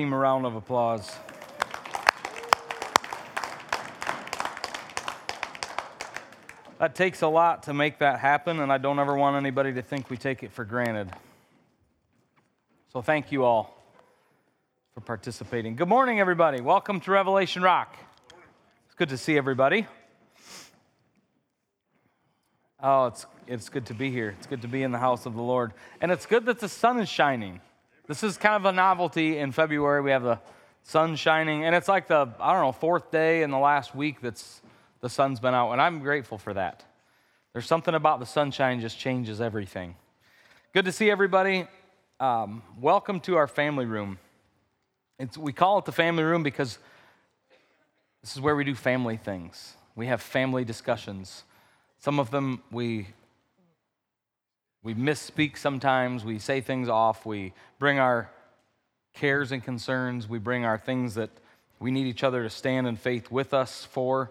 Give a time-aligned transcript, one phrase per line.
[0.00, 1.14] Team a round of applause.
[6.78, 9.82] That takes a lot to make that happen, and I don't ever want anybody to
[9.82, 11.10] think we take it for granted.
[12.94, 13.76] So, thank you all
[14.94, 15.76] for participating.
[15.76, 16.62] Good morning, everybody.
[16.62, 17.94] Welcome to Revelation Rock.
[18.86, 19.86] It's good to see everybody.
[22.82, 24.34] Oh, it's, it's good to be here.
[24.38, 25.74] It's good to be in the house of the Lord.
[26.00, 27.60] And it's good that the sun is shining.
[28.10, 30.00] This is kind of a novelty in February.
[30.00, 30.40] We have the
[30.82, 34.20] sun shining, and it's like the, I don't know, fourth day in the last week
[34.20, 34.62] that's
[35.00, 36.82] the sun's been out, and I'm grateful for that.
[37.52, 39.94] There's something about the sunshine just changes everything.
[40.74, 41.68] Good to see everybody.
[42.18, 44.18] Um, welcome to our family room.
[45.20, 46.78] It's, we call it the family room because
[48.22, 49.76] this is where we do family things.
[49.94, 51.44] We have family discussions.
[52.00, 53.06] Some of them we
[54.82, 58.30] we misspeak sometimes, we say things off, we bring our
[59.14, 61.30] cares and concerns, we bring our things that
[61.78, 64.30] we need each other to stand in faith with us for.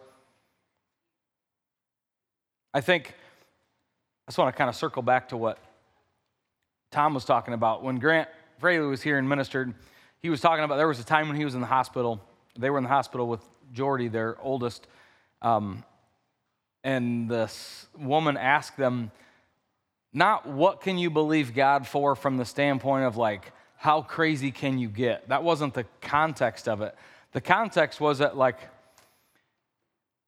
[2.74, 3.14] I think
[4.28, 5.58] I just want to kind of circle back to what
[6.92, 7.84] Tom was talking about.
[7.84, 9.74] When Grant Fraley was here and ministered,
[10.20, 12.22] he was talking about there was a time when he was in the hospital.
[12.58, 13.42] They were in the hospital with
[13.74, 14.88] Jordy, their oldest,
[15.42, 15.84] um,
[16.84, 19.12] and this woman asked them,
[20.14, 24.78] not what can you believe God for from the standpoint of like, how crazy can
[24.78, 25.30] you get?
[25.30, 26.96] That wasn't the context of it.
[27.32, 28.58] The context was that, like,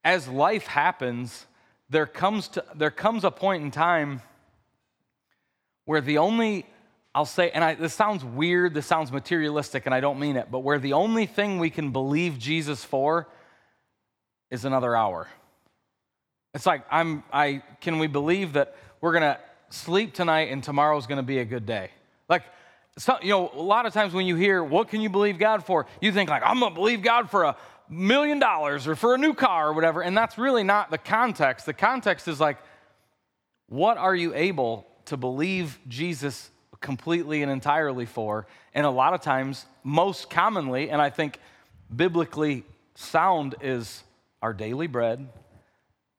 [0.03, 1.45] as life happens,
[1.89, 4.21] there comes, to, there comes a point in time
[5.85, 6.65] where the only,
[7.13, 10.49] I'll say, and I, this sounds weird, this sounds materialistic, and I don't mean it,
[10.49, 13.27] but where the only thing we can believe Jesus for
[14.49, 15.27] is another hour.
[16.53, 19.39] It's like, I'm, I, can we believe that we're to
[19.71, 21.89] sleep tonight and tomorrow's going to be a good day.
[22.29, 22.43] Like,
[22.97, 25.65] so, you know, a lot of times when you hear, what can you believe God
[25.65, 25.85] for?
[26.01, 27.55] You think, like, I'm going to believe God for a
[27.89, 30.01] million dollars or for a new car or whatever.
[30.01, 31.65] And that's really not the context.
[31.65, 32.57] The context is like,
[33.67, 36.49] what are you able to believe Jesus
[36.81, 38.47] completely and entirely for?
[38.73, 41.39] And a lot of times, most commonly, and I think
[41.93, 42.63] biblically
[42.95, 44.03] sound, is
[44.41, 45.29] our daily bread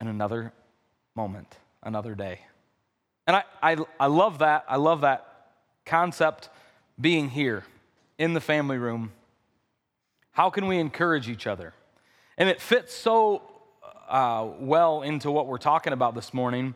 [0.01, 0.53] and another
[1.15, 2.41] moment, another day.
[3.27, 4.65] And I, I, I love that.
[4.69, 5.27] I love that
[5.85, 6.49] concept
[7.01, 7.65] being here
[8.19, 9.13] in the family room.
[10.33, 11.75] How can we encourage each other?
[12.39, 13.43] And it fits so
[14.09, 16.75] uh, well into what we're talking about this morning.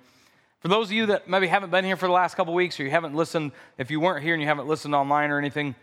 [0.60, 2.84] For those of you that maybe haven't been here for the last couple weeks or
[2.84, 5.74] you haven't listened, if you weren't here and you haven't listened online or anything,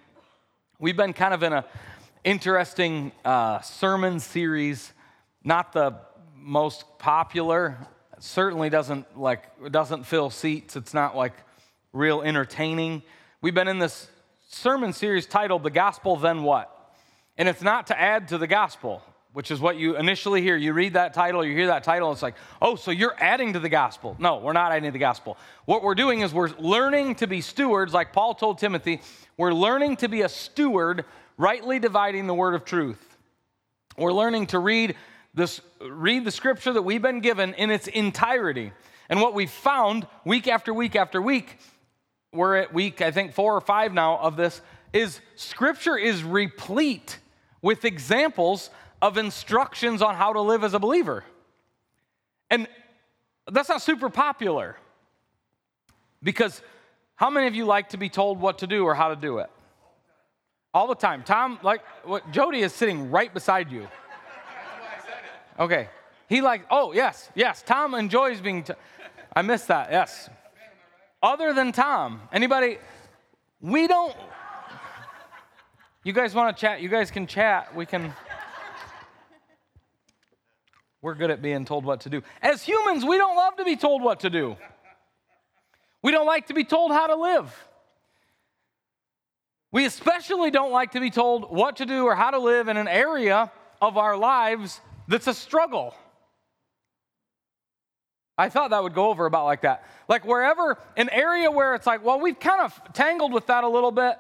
[0.80, 1.66] we've been kind of in a
[2.24, 4.94] interesting uh, sermon series,
[5.44, 5.96] not the
[6.36, 7.78] most popular
[8.24, 10.76] certainly doesn't like doesn't fill seats.
[10.76, 11.34] It's not like
[11.92, 13.04] real entertaining.
[13.42, 14.08] We've been in this
[14.50, 16.70] sermon series titled The Gospel Then What?
[17.38, 19.02] And it's not to add to the gospel,
[19.34, 20.56] which is what you initially hear.
[20.56, 23.60] You read that title, you hear that title, it's like, oh, so you're adding to
[23.60, 24.16] the gospel.
[24.20, 25.38] No, we're not adding to the gospel.
[25.66, 29.02] What we're doing is we're learning to be stewards, like Paul told Timothy,
[29.36, 31.06] we're learning to be a steward,
[31.38, 33.18] rightly dividing the word of truth.
[33.98, 34.96] We're learning to read
[35.34, 38.72] this, read the scripture that we've been given in its entirety.
[39.10, 41.58] And what we've found week after week after week,
[42.32, 44.62] we're at week, I think, four or five now of this,
[44.92, 47.20] is scripture is replete
[47.62, 48.70] with examples
[49.02, 51.24] of instructions on how to live as a believer.
[52.50, 52.68] And
[53.52, 54.78] that's not super popular
[56.22, 56.62] because
[57.16, 59.40] how many of you like to be told what to do or how to do
[59.40, 59.50] it?
[60.74, 61.24] All the time.
[61.24, 63.88] Tom, like, what, Jody is sitting right beside you.
[65.60, 65.90] Okay.
[66.30, 67.62] He like, oh, yes, yes.
[67.66, 68.74] Tom enjoys being, t-
[69.36, 70.30] I missed that, yes.
[71.22, 72.78] Other than Tom, anybody,
[73.62, 74.16] we don't,
[76.04, 76.82] you guys want to chat?
[76.82, 77.76] You guys can chat.
[77.76, 78.14] We can,
[81.02, 82.24] we're good at being told what to do.
[82.42, 84.58] As humans, we don't love to be told what to do.
[86.02, 87.68] We don't like to be told how to live.
[89.72, 92.78] We especially don't like to be told what to do or how to live in
[92.78, 93.52] an area
[93.82, 95.96] of our lives that's a struggle.
[98.38, 99.86] I thought that would go over about like that.
[100.08, 103.70] Like wherever, an area where it's like, well, we've kind of tangled with that a
[103.70, 104.18] little bit.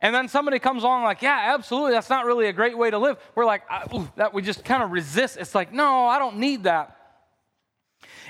[0.00, 2.98] And then somebody comes along like, yeah, absolutely, that's not really a great way to
[2.98, 3.18] live.
[3.34, 3.62] We're like,
[3.94, 5.36] ooh, that we just kind of resist.
[5.36, 6.96] It's like, no, I don't need that.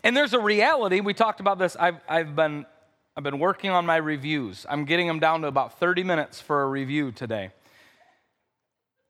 [0.03, 1.01] And there's a reality.
[1.01, 1.77] We talked about this.
[1.77, 2.67] I've, I've been
[3.17, 4.65] I've been working on my reviews.
[4.69, 7.51] I'm getting them down to about 30 minutes for a review today.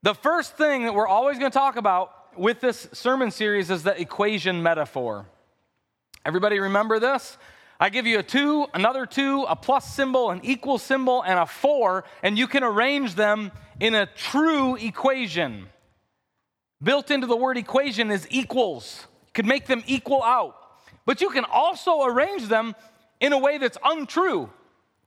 [0.02, 3.82] The first thing that we're always going to talk about with this sermon series is
[3.82, 5.26] the equation metaphor.
[6.24, 7.38] Everybody remember this?
[7.78, 11.46] I give you a two, another two, a plus symbol, an equal symbol, and a
[11.46, 15.68] four, and you can arrange them in a true equation.
[16.82, 19.06] Built into the word equation is equals.
[19.26, 20.56] You could make them equal out.
[21.06, 22.74] But you can also arrange them
[23.20, 24.50] in a way that's untrue,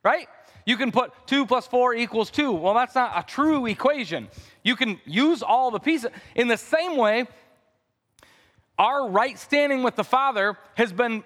[0.04, 0.28] right?
[0.66, 2.52] You can put 2 plus 4 equals 2.
[2.52, 4.30] Well, that's not a true equation.
[4.64, 6.10] You can use all the pieces.
[6.36, 7.28] In the same way,
[8.78, 11.24] our right standing with the Father has been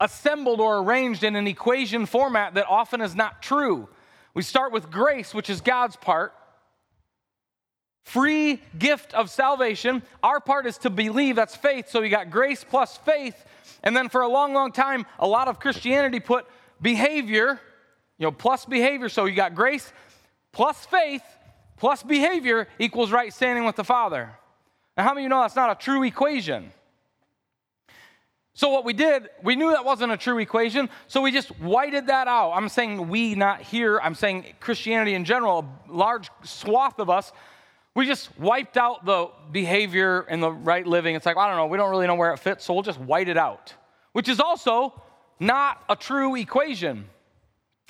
[0.00, 3.88] assembled or arranged in an equation format that often is not true.
[4.34, 6.34] We start with grace, which is God's part.
[8.02, 10.02] Free gift of salvation.
[10.22, 11.88] Our part is to believe, that's faith.
[11.88, 13.44] So we got grace plus faith.
[13.82, 16.46] And then for a long, long time, a lot of Christianity put
[16.80, 17.60] behavior,
[18.18, 19.08] you know, plus behavior.
[19.08, 19.92] So you got grace
[20.52, 21.22] plus faith
[21.76, 24.30] plus behavior equals right standing with the Father.
[24.96, 26.72] Now, how many of you know that's not a true equation?
[28.54, 32.06] So, what we did, we knew that wasn't a true equation, so we just whited
[32.06, 32.52] that out.
[32.52, 34.00] I'm saying we, not here.
[34.00, 37.32] I'm saying Christianity in general, a large swath of us,
[37.94, 41.14] we just wiped out the behavior and the right living.
[41.14, 42.98] It's like, I don't know, we don't really know where it fits, so we'll just
[42.98, 43.74] white it out,
[44.12, 45.02] which is also
[45.38, 47.10] not a true equation.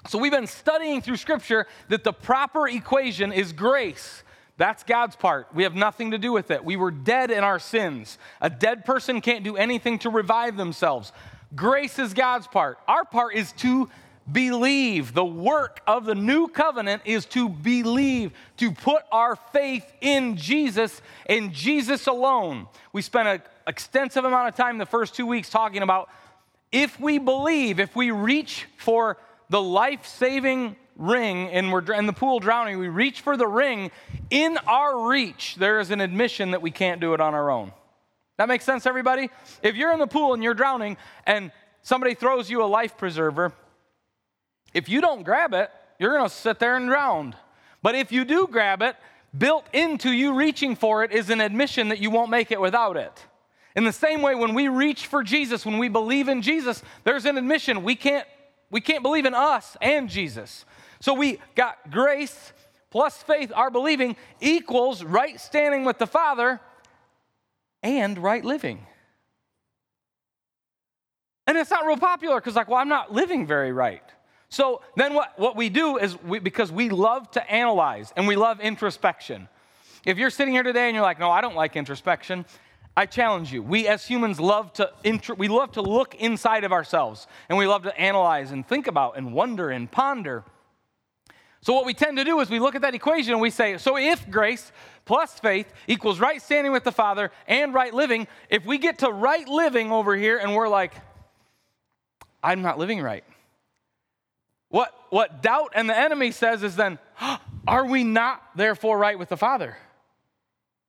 [0.09, 4.23] So, we've been studying through Scripture that the proper equation is grace.
[4.57, 5.49] That's God's part.
[5.55, 6.65] We have nothing to do with it.
[6.65, 8.19] We were dead in our sins.
[8.41, 11.13] A dead person can't do anything to revive themselves.
[11.55, 12.79] Grace is God's part.
[12.89, 13.91] Our part is to
[14.31, 15.13] believe.
[15.13, 21.03] The work of the new covenant is to believe, to put our faith in Jesus
[21.27, 22.67] and Jesus alone.
[22.93, 26.09] We spent an extensive amount of time the first two weeks talking about
[26.73, 32.13] if we believe, if we reach for the life saving ring and we're in the
[32.13, 33.91] pool drowning, we reach for the ring.
[34.31, 37.73] In our reach, there is an admission that we can't do it on our own.
[38.39, 39.31] That makes sense, everybody?
[39.63, 40.97] If you're in the pool and you're drowning
[41.27, 41.53] and
[41.83, 43.53] somebody throws you a life preserver,
[44.75, 47.35] if you don't grab it, you're going to sit there and drown.
[47.83, 48.97] But if you do grab it,
[49.37, 52.97] built into you reaching for it is an admission that you won't make it without
[52.97, 53.13] it.
[53.75, 57.27] In the same way, when we reach for Jesus, when we believe in Jesus, there's
[57.27, 58.27] an admission we can't,
[58.71, 60.65] we can't believe in us and Jesus.
[61.01, 62.53] So we got grace
[62.91, 66.61] plus faith, our believing, equals right standing with the Father
[67.83, 68.87] and right living.
[71.47, 74.03] And it's not real popular because, like, well, I'm not living very right.
[74.49, 78.37] So then what, what we do is we, because we love to analyze and we
[78.37, 79.49] love introspection.
[80.05, 82.47] If you're sitting here today and you're like, no, I don't like introspection,
[82.97, 83.63] I challenge you.
[83.63, 84.91] We as humans love to
[85.37, 89.19] we love to look inside of ourselves and we love to analyze and think about
[89.19, 90.45] and wonder and ponder.
[91.61, 93.77] So, what we tend to do is we look at that equation and we say,
[93.77, 94.71] so if grace
[95.05, 99.11] plus faith equals right standing with the Father and right living, if we get to
[99.11, 100.95] right living over here and we're like,
[102.43, 103.25] I'm not living right.
[104.69, 106.99] What, what doubt and the enemy says is then,
[107.67, 109.77] are we not therefore right with the Father?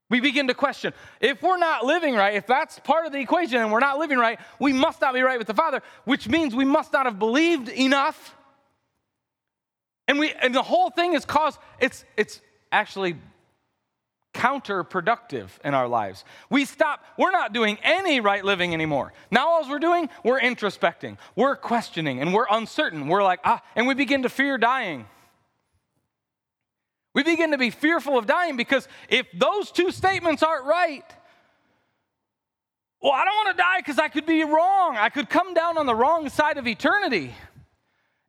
[0.10, 3.58] We begin to question if we're not living right, if that's part of the equation
[3.58, 6.56] and we're not living right, we must not be right with the Father, which means
[6.56, 8.36] we must not have believed enough
[10.08, 13.16] and we and the whole thing is cause it's it's actually
[14.34, 16.24] counterproductive in our lives.
[16.52, 19.14] We stop, we're not doing any right living anymore.
[19.32, 23.08] Now all we're doing, we're introspecting, we're questioning, and we're uncertain.
[23.08, 25.08] We're like, ah, and we begin to fear dying.
[27.18, 31.04] We begin to be fearful of dying because if those two statements aren't right,
[33.02, 34.98] well, I don't want to die because I could be wrong.
[34.98, 37.34] I could come down on the wrong side of eternity.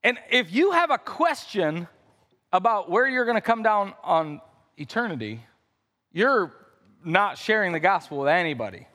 [0.02, 1.86] And if you have a question
[2.50, 4.40] about where you're going to come down on
[4.78, 5.44] eternity,
[6.10, 6.54] you're
[7.04, 8.86] not sharing the gospel with anybody.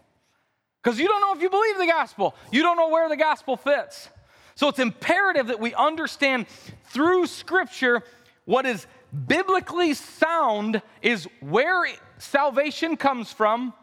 [0.81, 3.57] Because you don't know if you believe the gospel, you don't know where the gospel
[3.57, 4.09] fits.
[4.55, 6.47] So it's imperative that we understand
[6.85, 8.01] through Scripture
[8.45, 8.85] what is
[9.27, 11.85] biblically sound is where
[12.17, 13.73] salvation comes from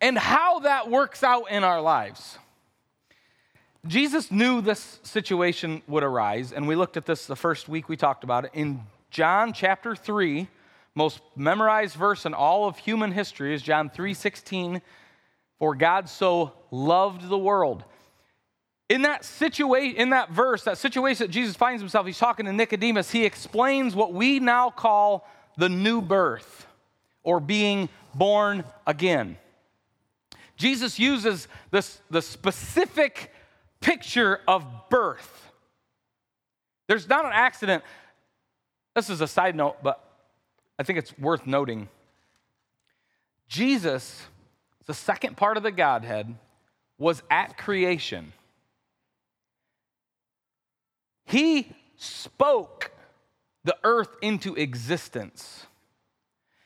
[0.00, 2.38] and how that works out in our lives.
[3.86, 7.96] Jesus knew this situation would arise, and we looked at this the first week we
[7.96, 8.50] talked about it.
[8.54, 8.80] In
[9.10, 10.48] John chapter 3,
[10.94, 14.82] most memorized verse in all of human history is John 3:16,
[15.58, 17.84] for God so loved the world.
[18.88, 22.52] In that situation, in that verse, that situation that Jesus finds himself, he's talking to
[22.52, 25.28] Nicodemus, he explains what we now call
[25.58, 26.66] the new birth
[27.22, 29.36] or being born again.
[30.56, 33.32] Jesus uses this, the specific
[33.80, 35.52] picture of birth.
[36.86, 37.84] There's not an accident.
[38.94, 40.02] This is a side note, but
[40.78, 41.88] I think it's worth noting.
[43.48, 44.22] Jesus,
[44.86, 46.34] the second part of the Godhead,
[46.98, 48.32] was at creation.
[51.28, 52.90] He spoke
[53.64, 55.66] the earth into existence.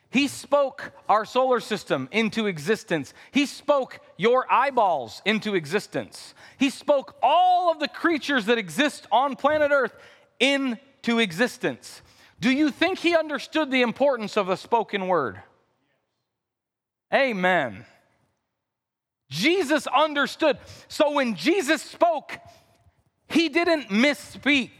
[0.09, 3.12] He spoke our solar system into existence.
[3.33, 6.35] He spoke your eyeballs into existence.
[6.59, 9.97] He spoke all of the creatures that exist on planet Earth
[10.38, 12.02] into existence.
[12.38, 15.40] Do you think he understood the importance of the spoken word?
[17.12, 17.85] Amen.
[19.28, 20.59] Jesus understood.
[20.88, 22.38] So when Jesus spoke,
[23.33, 24.71] he didn't misspeak.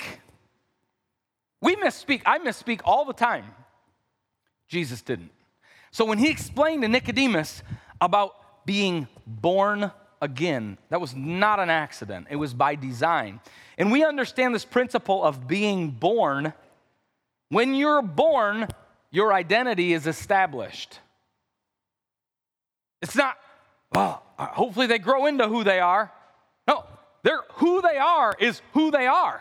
[1.61, 2.23] We misspeak.
[2.27, 3.47] I misspeak all the time.
[4.69, 5.31] Jesus didn't.
[5.91, 7.63] So when he explained to Nicodemus
[8.01, 13.41] about being born again, that was not an accident, it was by design.
[13.79, 16.53] And we understand this principle of being born.
[17.49, 18.69] When you're born,
[19.11, 20.99] your identity is established.
[23.03, 23.37] It's not,
[23.93, 26.11] well, uh, hopefully they grow into who they are.
[26.67, 26.85] No,
[27.23, 29.41] they're, who they are is who they are.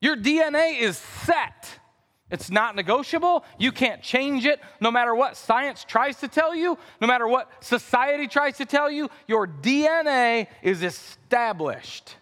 [0.00, 1.78] Your DNA is set.
[2.30, 3.44] It's not negotiable.
[3.58, 4.60] You can't change it.
[4.80, 8.90] No matter what science tries to tell you, no matter what society tries to tell
[8.90, 12.16] you, your DNA is established.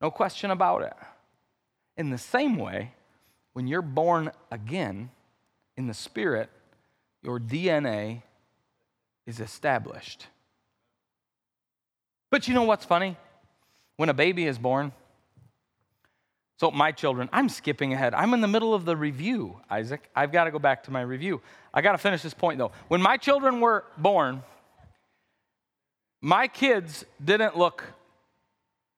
[0.00, 0.94] No question about it.
[1.96, 2.92] In the same way,
[3.54, 5.10] when you're born again
[5.76, 6.48] in the Spirit,
[7.22, 8.22] your DNA
[9.26, 10.26] is established.
[12.30, 13.16] But you know what's funny?
[13.96, 14.92] When a baby is born,
[16.60, 18.12] so, my children, I'm skipping ahead.
[18.12, 20.10] I'm in the middle of the review, Isaac.
[20.14, 21.40] I've got to go back to my review.
[21.72, 22.72] I got to finish this point though.
[22.88, 24.42] When my children were born,
[26.20, 27.82] my kids didn't look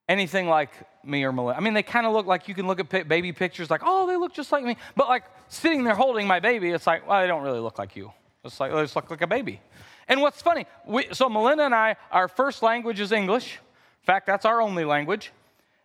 [0.08, 0.72] anything like
[1.04, 1.56] me or Melissa.
[1.56, 4.08] I mean, they kind of look like you can look at baby pictures like, oh,
[4.08, 4.76] they look just like me.
[4.96, 7.94] But like sitting there holding my baby, it's like, well, they don't really look like
[7.94, 8.12] you.
[8.44, 9.60] It's like, they just look like a baby.
[10.08, 13.54] And what's funny, we, so Melinda and I, our first language is English.
[13.54, 15.32] In fact, that's our only language.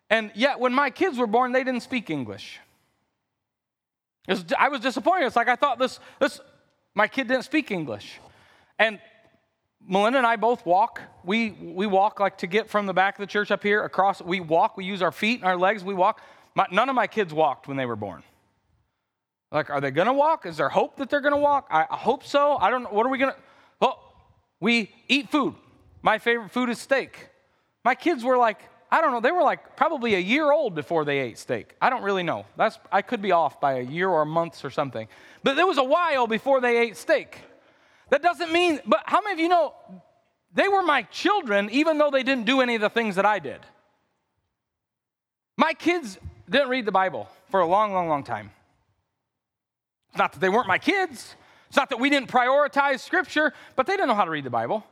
[0.10, 2.60] And yet, when my kids were born, they didn't speak English.
[4.28, 5.28] Was, I was disappointed.
[5.28, 6.40] It's like I thought this, this,
[6.96, 8.20] my kid didn't speak English.
[8.80, 9.00] And
[9.88, 11.02] Melinda and I both walk.
[11.24, 14.22] We, we walk like to get from the back of the church up here across.
[14.22, 14.78] We walk.
[14.78, 15.84] We use our feet and our legs.
[15.84, 16.22] We walk.
[16.56, 18.24] My, none of my kids walked when they were born.
[19.52, 20.46] Like, are they going to walk?
[20.46, 21.68] Is there hope that they're going to walk?
[21.72, 22.58] I, I, hope so.
[22.58, 22.90] I don't know.
[22.90, 23.40] What are we going to?
[24.60, 25.56] We eat food.
[26.02, 27.30] My favorite food is steak.
[27.84, 28.60] My kids were like,
[28.90, 31.76] I don't know, they were like probably a year old before they ate steak.
[31.82, 32.46] I don't really know.
[32.56, 35.08] That's, I could be off by a year or months or something.
[35.44, 37.40] But it was a while before they ate steak.
[38.10, 39.74] That doesn't mean, but how many of you know
[40.54, 43.40] they were my children even though they didn't do any of the things that I
[43.40, 43.60] did?
[45.58, 46.18] My kids
[46.50, 48.52] didn't read the Bible for a long, long, long time.
[50.18, 51.36] Not that they weren't my kids.
[51.68, 54.50] It's not that we didn't prioritize Scripture, but they didn't know how to read the
[54.50, 54.86] Bible.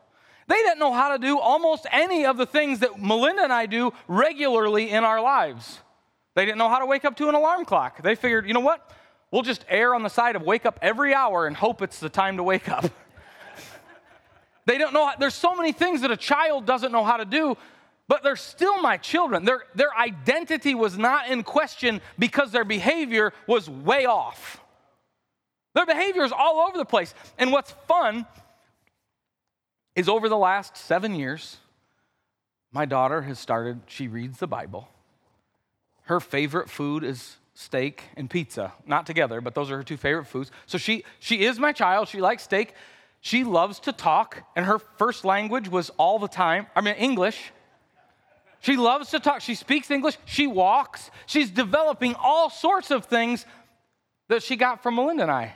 [0.47, 3.65] They didn't know how to do almost any of the things that Melinda and I
[3.65, 5.79] do regularly in our lives.
[6.35, 8.03] They didn't know how to wake up to an alarm clock.
[8.03, 8.91] They figured, you know what?
[9.31, 12.09] We'll just err on the side of wake up every hour and hope it's the
[12.09, 12.85] time to wake up.
[14.65, 15.07] they don't know.
[15.07, 17.57] How, there's so many things that a child doesn't know how to do,
[18.07, 19.45] but they're still my children.
[19.45, 24.61] Their, their identity was not in question because their behavior was way off.
[25.75, 27.13] Their behavior is all over the place.
[27.37, 28.25] And what's fun
[29.95, 31.57] is over the last seven years,
[32.71, 34.87] my daughter has started, she reads the Bible.
[36.03, 38.73] Her favorite food is steak and pizza.
[38.85, 40.49] Not together, but those are her two favorite foods.
[40.65, 42.07] So she, she is my child.
[42.07, 42.73] She likes steak.
[43.21, 47.51] She loves to talk, and her first language was all the time, I mean, English.
[48.59, 49.41] She loves to talk.
[49.41, 50.17] She speaks English.
[50.25, 51.09] She walks.
[51.25, 53.45] She's developing all sorts of things
[54.27, 55.53] that she got from Melinda and I.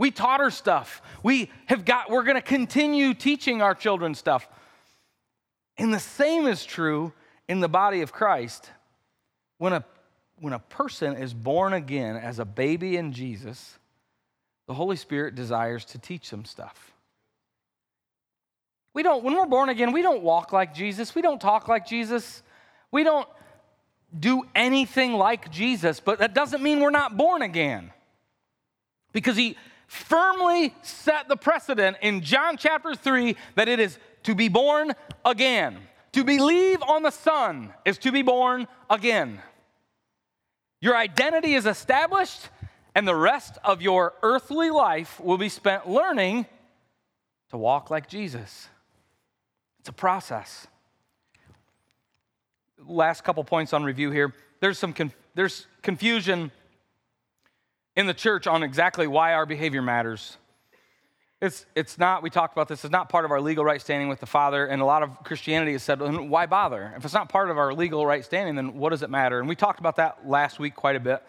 [0.00, 1.02] We taught her stuff.
[1.22, 4.48] We have got, we're going to continue teaching our children stuff.
[5.76, 7.12] And the same is true
[7.50, 8.70] in the body of Christ.
[9.58, 9.84] When a,
[10.38, 13.78] when a person is born again as a baby in Jesus,
[14.66, 16.94] the Holy Spirit desires to teach them stuff.
[18.94, 21.14] We don't, when we're born again, we don't walk like Jesus.
[21.14, 22.42] We don't talk like Jesus.
[22.90, 23.28] We don't
[24.18, 27.92] do anything like Jesus, but that doesn't mean we're not born again.
[29.12, 29.58] Because he,
[29.90, 34.92] firmly set the precedent in John chapter 3 that it is to be born
[35.24, 35.78] again.
[36.12, 39.40] To believe on the Son is to be born again.
[40.80, 42.50] Your identity is established,
[42.94, 46.46] and the rest of your earthly life will be spent learning
[47.50, 48.68] to walk like Jesus.
[49.80, 50.68] It's a process.
[52.86, 54.32] Last couple points on review here.
[54.60, 56.52] There's some conf- there's confusion
[58.00, 60.38] in the church on exactly why our behavior matters.
[61.40, 64.08] it's, it's not, we talked about this, it's not part of our legal right standing
[64.08, 64.66] with the Father.
[64.66, 66.92] And a lot of Christianity has said, why bother?
[66.96, 69.38] If it's not part of our legal right standing, then what does it matter?
[69.38, 71.22] And we talked about that last week quite a bit.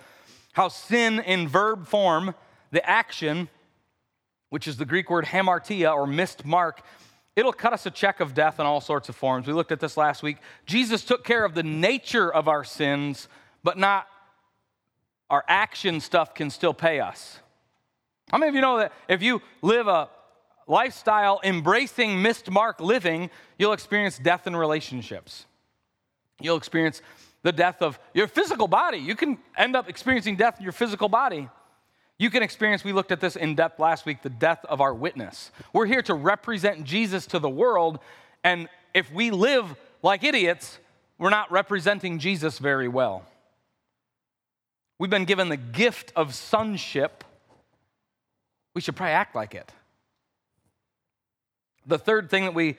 [0.54, 2.36] How sin in verb form,
[2.72, 3.48] the action,
[4.50, 6.82] which is the Greek word hamartia or missed mark,
[7.38, 9.48] it'll cut us a check of death in all sorts of forms.
[9.48, 10.38] We looked at this last week.
[10.66, 13.30] Jesus took care of the nature of our sins,
[13.64, 14.08] but not
[15.32, 17.40] our action stuff can still pay us.
[18.30, 20.10] How many of you know that if you live a
[20.68, 25.46] lifestyle embracing missed mark living, you'll experience death in relationships?
[26.40, 27.02] You'll experience
[27.44, 28.98] the death of your physical body.
[28.98, 31.50] You can end up experiencing death in your physical body.
[32.20, 34.94] You can experience, we looked at this in depth last week, the death of our
[34.94, 35.52] witness.
[35.74, 38.00] We're here to represent Jesus to the world,
[38.44, 40.78] and if we live like idiots,
[41.18, 43.26] we're not representing Jesus very well.
[45.02, 47.24] We've been given the gift of sonship
[48.76, 49.68] we should probably act like it.
[51.88, 52.78] The third thing that we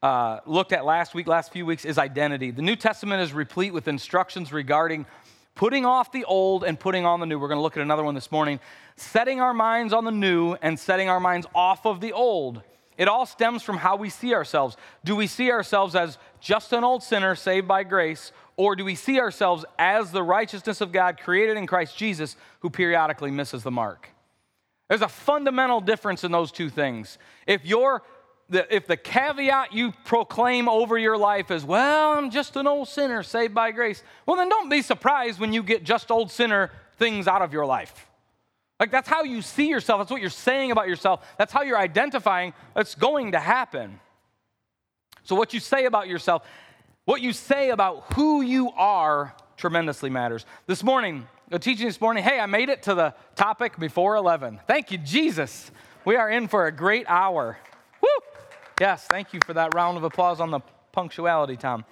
[0.00, 2.52] uh, looked at last week, last few weeks, is identity.
[2.52, 5.04] The New Testament is replete with instructions regarding
[5.56, 7.40] putting off the old and putting on the new.
[7.40, 8.60] We're going to look at another one this morning.
[8.94, 12.62] Setting our minds on the new and setting our minds off of the old.
[12.96, 14.76] It all stems from how we see ourselves.
[15.04, 18.94] Do we see ourselves as just an old sinner saved by grace, or do we
[18.94, 23.70] see ourselves as the righteousness of God created in Christ Jesus who periodically misses the
[23.70, 24.08] mark?
[24.88, 27.18] There's a fundamental difference in those two things.
[27.46, 28.02] If you're
[28.50, 32.88] the, if the caveat you proclaim over your life is, well, I'm just an old
[32.88, 36.70] sinner saved by grace, well, then don't be surprised when you get just old sinner
[36.98, 38.06] things out of your life.
[38.78, 40.00] Like that's how you see yourself.
[40.00, 41.26] That's what you're saying about yourself.
[41.38, 44.00] That's how you're identifying it's going to happen.
[45.22, 46.46] So, what you say about yourself,
[47.04, 50.46] what you say about who you are, tremendously matters.
[50.66, 54.60] This morning, the teaching this morning, hey, I made it to the topic before 11.
[54.66, 55.70] Thank you, Jesus.
[56.04, 57.58] We are in for a great hour.
[58.00, 58.08] Woo!
[58.80, 60.60] Yes, thank you for that round of applause on the
[60.92, 61.84] punctuality, Tom.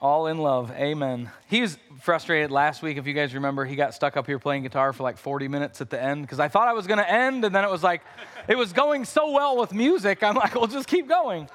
[0.00, 0.70] All in love.
[0.72, 1.30] Amen.
[1.48, 2.98] He was frustrated last week.
[2.98, 5.80] If you guys remember, he got stuck up here playing guitar for like 40 minutes
[5.80, 7.82] at the end because I thought I was going to end, and then it was
[7.82, 8.02] like,
[8.46, 10.22] it was going so well with music.
[10.22, 11.48] I'm like, well, just keep going.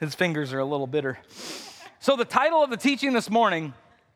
[0.00, 1.18] His fingers are a little bitter.
[2.00, 3.72] So, the title of the teaching this morning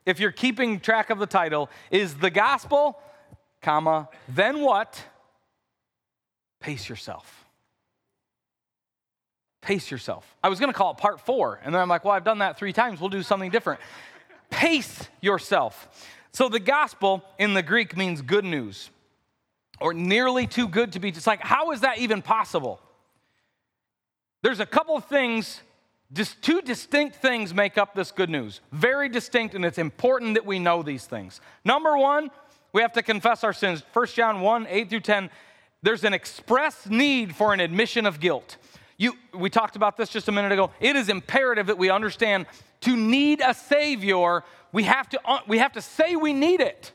[0.08, 2.98] if you're keeping track of the title, is the gospel,
[3.60, 5.04] comma, then what?
[6.60, 7.44] Pace yourself.
[9.60, 10.34] Pace yourself.
[10.42, 12.38] I was going to call it part four, and then I'm like, well, I've done
[12.38, 13.00] that three times.
[13.00, 13.80] We'll do something different.
[14.48, 16.08] Pace yourself.
[16.32, 18.88] So the gospel in the Greek means good news,
[19.78, 21.08] or nearly too good to be.
[21.08, 22.80] It's like, how is that even possible?
[24.42, 25.60] There's a couple of things
[26.12, 28.60] just two distinct things make up this good news.
[28.72, 31.40] Very distinct, and it's important that we know these things.
[31.64, 32.30] Number one,
[32.72, 33.82] we have to confess our sins.
[33.92, 35.30] 1 John 1 8 through 10,
[35.82, 38.56] there's an express need for an admission of guilt.
[38.96, 40.70] You, we talked about this just a minute ago.
[40.80, 42.46] It is imperative that we understand
[42.80, 46.92] to need a Savior, we have to, uh, we have to say we need it.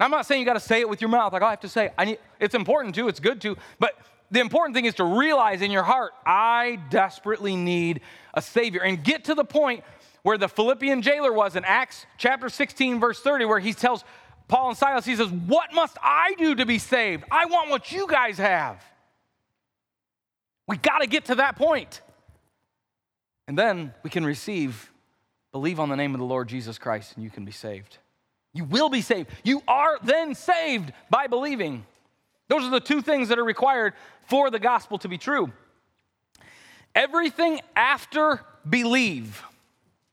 [0.00, 1.60] I'm not saying you got to say it with your mouth, like, oh, I have
[1.60, 3.96] to say, I need, it's important too, it's good too, but
[4.30, 8.00] the important thing is to realize in your heart, I desperately need
[8.32, 8.82] a Savior.
[8.82, 9.84] And get to the point
[10.22, 14.04] where the Philippian jailer was in Acts chapter 16, verse 30, where he tells
[14.48, 17.24] Paul and Silas, he says, What must I do to be saved?
[17.30, 18.82] I want what you guys have.
[20.66, 22.00] We got to get to that point.
[23.46, 24.90] And then we can receive,
[25.52, 27.98] believe on the name of the Lord Jesus Christ, and you can be saved.
[28.54, 29.30] You will be saved.
[29.42, 31.84] You are then saved by believing.
[32.48, 33.94] Those are the two things that are required
[34.26, 35.52] for the gospel to be true.
[36.94, 39.42] Everything after believe,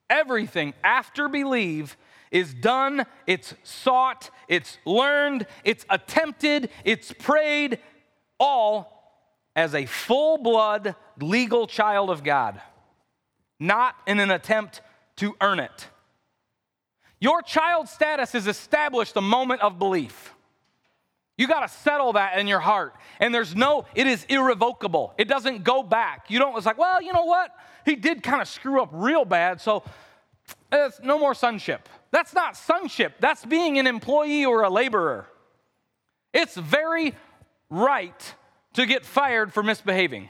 [0.10, 1.98] everything after believe
[2.32, 7.80] is done, it's sought, it's learned, it's attempted, it's prayed,
[8.40, 8.98] all
[9.56, 12.60] as a full blood legal child of God,
[13.60, 14.82] not in an attempt
[15.18, 15.88] to earn it.
[17.20, 20.34] Your child status is established the moment of belief.
[21.42, 22.94] You got to settle that in your heart.
[23.20, 25.16] And there's no, it is irrevocable.
[25.18, 26.30] It doesn't go back.
[26.30, 27.50] You don't, it's like, well, you know what?
[27.84, 29.82] He did kind of screw up real bad, so
[30.72, 31.90] it's no more sonship.
[32.12, 33.16] That's not sonship.
[33.20, 35.26] That's being an employee or a laborer.
[36.32, 37.16] It's very
[37.72, 38.36] right
[38.74, 40.30] to get fired for misbehaving.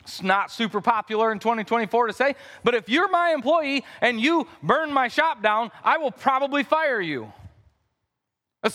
[0.00, 4.46] It's not super popular in 2024 to say, but if you're my employee and you
[4.62, 7.32] burn my shop down, I will probably fire you.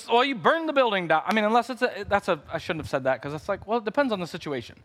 [0.09, 1.23] Well, you burn the building down.
[1.25, 3.67] I mean, unless it's a, that's a, I shouldn't have said that because it's like,
[3.67, 4.77] well, it depends on the situation.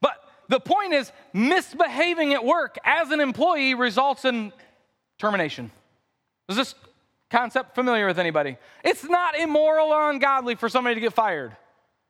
[0.00, 0.16] But
[0.48, 4.52] the point is, misbehaving at work as an employee results in
[5.18, 5.70] termination.
[6.48, 6.74] Is this
[7.30, 8.56] concept familiar with anybody?
[8.84, 11.56] It's not immoral or ungodly for somebody to get fired.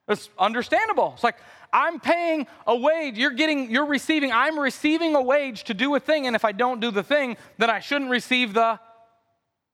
[0.08, 1.12] It's understandable.
[1.14, 1.36] It's like,
[1.72, 3.16] I'm paying a wage.
[3.16, 6.26] You're getting, you're receiving, I'm receiving a wage to do a thing.
[6.26, 8.80] And if I don't do the thing, then I shouldn't receive the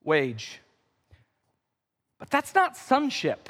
[0.05, 0.61] wage.
[2.19, 3.49] But that's not sonship.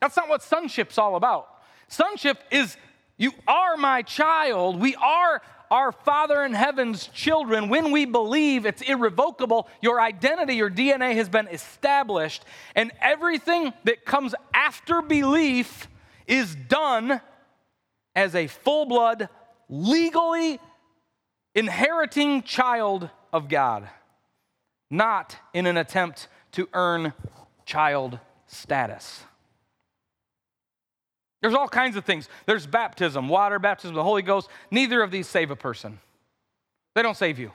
[0.00, 1.48] That's not what sonship's all about.
[1.88, 2.76] Sonship is
[3.16, 4.80] you are my child.
[4.80, 7.68] We are our Father in heaven's children.
[7.68, 9.68] When we believe, it's irrevocable.
[9.80, 12.44] Your identity, your DNA has been established.
[12.74, 15.88] And everything that comes after belief
[16.26, 17.20] is done
[18.14, 19.28] as a full blood,
[19.68, 20.58] legally
[21.54, 23.88] inheriting child of God,
[24.90, 27.12] not in an attempt to earn
[27.64, 29.24] child status.
[31.40, 32.28] There's all kinds of things.
[32.46, 34.48] There's baptism, water baptism, the Holy Ghost.
[34.70, 35.98] Neither of these save a person.
[36.94, 37.50] They don't save you.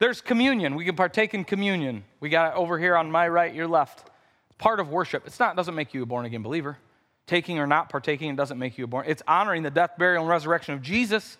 [0.00, 0.74] There's communion.
[0.74, 2.04] We can partake in communion.
[2.20, 4.10] We got it over here on my right, your left.
[4.58, 5.24] Part of worship.
[5.26, 6.78] It's not doesn't make you a born again believer.
[7.26, 9.04] Taking or not partaking it doesn't make you a born.
[9.06, 11.36] It's honoring the death, burial, and resurrection of Jesus.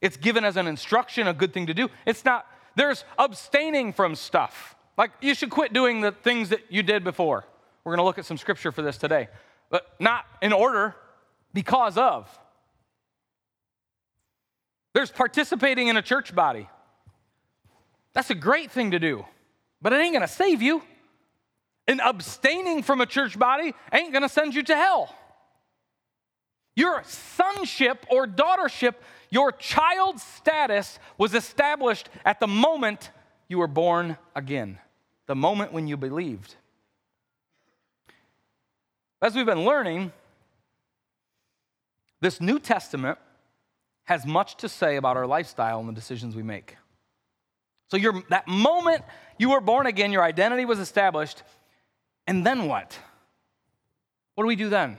[0.00, 1.88] It's given as an instruction, a good thing to do.
[2.06, 2.46] It's not.
[2.76, 4.75] There's abstaining from stuff.
[4.96, 7.44] Like you should quit doing the things that you did before.
[7.84, 9.28] We're going to look at some scripture for this today,
[9.70, 10.94] but not in order
[11.52, 12.28] because of.
[14.96, 16.68] There's participating in a church body.
[18.14, 19.26] That's a great thing to do,
[19.82, 20.82] but it ain't gonna save you.
[21.86, 25.14] And abstaining from a church body ain't gonna send you to hell.
[26.74, 28.94] Your sonship or daughtership,
[29.28, 33.10] your child status was established at the moment
[33.48, 34.78] you were born again,
[35.26, 36.54] the moment when you believed.
[39.20, 40.12] As we've been learning,
[42.20, 43.18] this New Testament
[44.04, 46.76] has much to say about our lifestyle and the decisions we make.
[47.88, 47.98] So,
[48.30, 49.02] that moment
[49.38, 51.42] you were born again, your identity was established,
[52.26, 52.98] and then what?
[54.34, 54.98] What do we do then?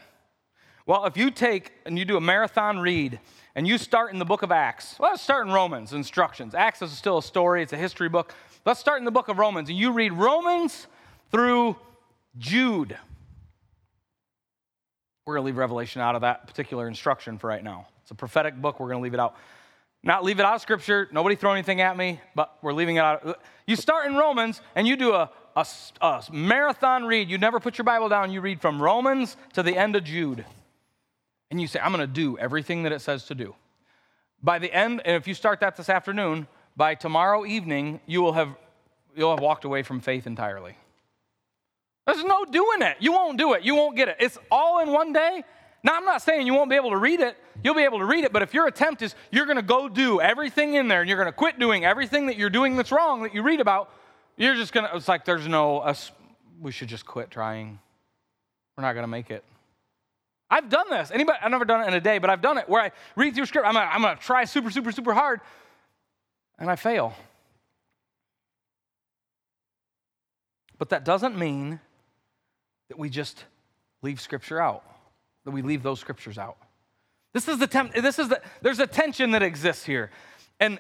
[0.86, 3.20] Well, if you take and you do a marathon read
[3.56, 6.56] and you start in the book of Acts, well, start in Romans, instructions.
[6.56, 8.34] Acts is still a story, it's a history book.
[8.68, 10.88] Let's start in the book of Romans, and you read Romans
[11.32, 11.78] through
[12.38, 12.98] Jude.
[15.26, 17.88] We're going to leave Revelation out of that particular instruction for right now.
[18.02, 18.82] It's a prophetic book.
[18.82, 19.38] We're going to leave it out.
[20.04, 21.08] Not leave it out of Scripture.
[21.14, 23.40] Nobody throw anything at me, but we're leaving it out.
[23.68, 25.66] You start in Romans and you do a, a,
[26.02, 27.30] a marathon read.
[27.30, 28.34] You never put your Bible down.
[28.34, 30.44] You read from Romans to the end of Jude.
[31.52, 33.56] And you say, I'm going to do everything that it says to do.
[34.44, 36.48] By the end, and if you start that this afternoon,
[36.78, 38.56] by tomorrow evening, you will have,
[39.16, 40.78] you'll have walked away from faith entirely.
[42.06, 42.98] There's no doing it.
[43.00, 43.64] You won't do it.
[43.64, 44.18] You won't get it.
[44.20, 45.44] It's all in one day.
[45.84, 47.36] Now, I'm not saying you won't be able to read it.
[47.64, 49.90] You'll be able to read it, but if your attempt is you're going to go
[49.90, 52.92] do everything in there and you're going to quit doing everything that you're doing that's
[52.92, 53.92] wrong that you read about,
[54.38, 56.12] you're just going to, it's like there's no, us,
[56.62, 57.80] we should just quit trying.
[58.76, 59.44] We're not going to make it.
[60.50, 61.12] I've done this.
[61.12, 63.36] Anybody, I've never done it in a day, but I've done it where I read
[63.36, 63.68] through script.
[63.68, 65.42] I'm going to try super, super, super hard,
[66.60, 67.14] and I fail.
[70.78, 71.80] But that doesn't mean
[72.90, 73.46] that we just
[74.02, 74.84] leave scripture out,
[75.46, 76.58] that we leave those scriptures out.
[77.34, 80.12] This is the temp- this is the there's a tension that exists here.
[80.60, 80.80] And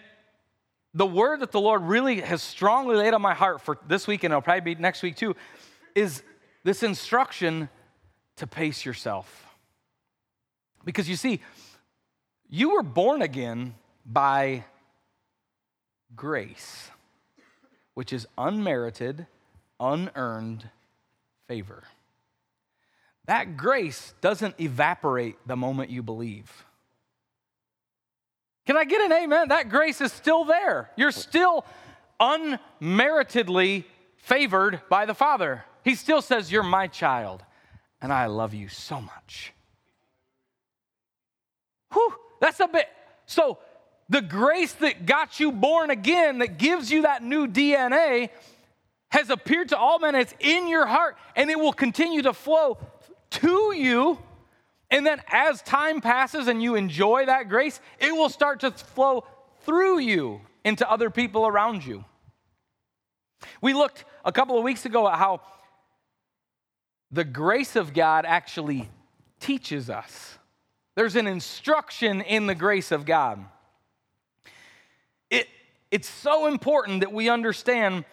[0.93, 4.23] the word that the Lord really has strongly laid on my heart for this week
[4.23, 5.35] and it'll probably be next week too
[5.93, 6.23] is
[6.63, 7.69] this instruction
[8.37, 9.47] to pace yourself.
[10.85, 11.41] Because you see,
[12.49, 14.63] you were born again by
[16.15, 16.89] grace,
[17.93, 19.27] which is unmerited,
[19.79, 20.69] unearned
[21.47, 21.83] favor.
[23.25, 26.65] That grace doesn't evaporate the moment you believe.
[28.65, 29.49] Can I get an amen?
[29.49, 30.91] That grace is still there.
[30.95, 31.65] You're still
[32.19, 33.85] unmeritedly
[34.17, 35.63] favored by the Father.
[35.83, 37.43] He still says, You're my child,
[38.01, 39.53] and I love you so much.
[41.93, 42.87] Whew, that's a bit.
[43.25, 43.59] So,
[44.09, 48.29] the grace that got you born again, that gives you that new DNA,
[49.09, 50.15] has appeared to all men.
[50.15, 52.77] It's in your heart, and it will continue to flow
[53.31, 54.19] to you.
[54.89, 59.25] And then as time passes and you enjoy that grace, it will start to flow
[59.65, 62.05] through you into other people around you.
[63.61, 65.41] We looked a couple of weeks ago at how
[67.11, 68.89] the grace of God actually
[69.39, 70.37] teaches us.
[70.95, 73.45] There's an instruction in the grace of God.
[75.91, 78.05] It, it's so important that we understand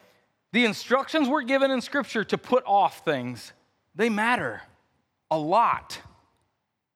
[0.53, 3.53] the instructions we're given in Scripture to put off things,
[3.95, 4.63] they matter
[5.31, 6.01] a lot.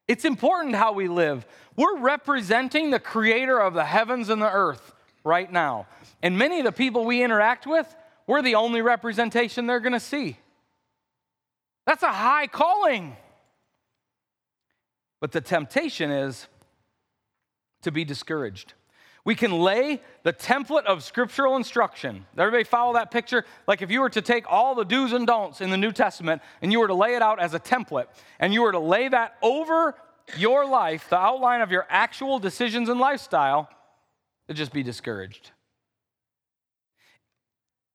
[0.07, 1.45] It's important how we live.
[1.77, 5.87] We're representing the creator of the heavens and the earth right now.
[6.23, 7.95] And many of the people we interact with,
[8.27, 10.39] we're the only representation they're going to see.
[11.87, 13.17] That's a high calling.
[15.21, 16.47] But the temptation is
[17.83, 18.75] to be discouraged.
[19.25, 22.27] We can lay the template of scriptural instruction.
[22.37, 23.45] Everybody follow that picture?
[23.67, 26.41] Like if you were to take all the do's and don'ts in the New Testament
[26.63, 28.07] and you were to lay it out as a template
[28.39, 29.95] and you were to lay that over
[30.37, 33.69] your life, the outline of your actual decisions and lifestyle,
[34.47, 35.51] it'd just be discouraged.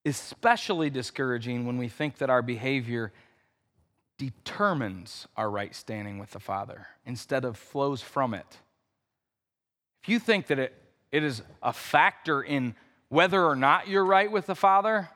[0.05, 3.13] Especially discouraging when we think that our behavior
[4.17, 8.59] determines our right standing with the Father instead of flows from it.
[10.03, 10.82] If you think that it,
[11.13, 12.75] it is a factor in
[13.07, 15.09] whether or not you're right with the Father,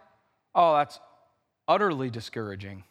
[0.53, 0.99] oh, that's
[1.67, 2.83] utterly discouraging.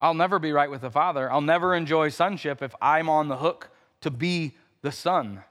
[0.00, 1.30] I'll never be right with the Father.
[1.30, 3.68] I'll never enjoy sonship if I'm on the hook
[4.00, 5.42] to be the Son.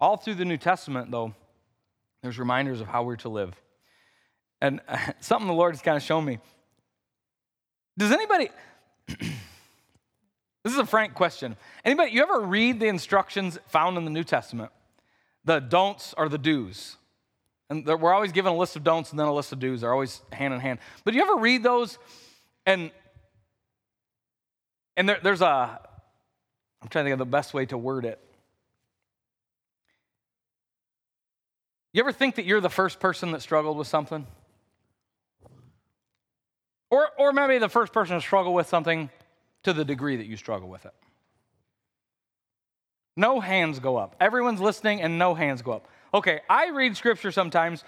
[0.00, 1.34] All through the New Testament, though,
[2.22, 3.60] there's reminders of how we're to live.
[4.60, 4.80] And
[5.20, 6.38] something the Lord has kind of shown me.
[7.98, 8.50] Does anybody,
[10.64, 11.56] this is a frank question.
[11.84, 14.72] Anybody, you ever read the instructions found in the New Testament?
[15.44, 16.96] The don'ts or the do's?
[17.70, 19.82] And we're always given a list of don'ts and then a list of do's.
[19.82, 20.78] They're always hand in hand.
[21.04, 21.98] But do you ever read those
[22.66, 22.90] and
[24.96, 25.80] and there, there's a
[26.84, 28.20] I'm trying to think of the best way to word it.
[31.94, 34.26] You ever think that you're the first person that struggled with something?
[36.90, 39.10] Or, or maybe the first person to struggle with something
[39.64, 40.94] to the degree that you struggle with it.
[43.16, 44.16] No hands go up.
[44.20, 45.88] Everyone's listening and no hands go up.
[46.12, 47.84] Okay, I read scripture sometimes,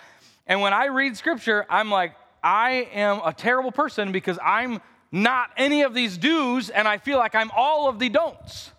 [0.47, 5.51] and when I read scripture, I'm like, I am a terrible person because I'm not
[5.57, 8.73] any of these do's and I feel like I'm all of the don'ts.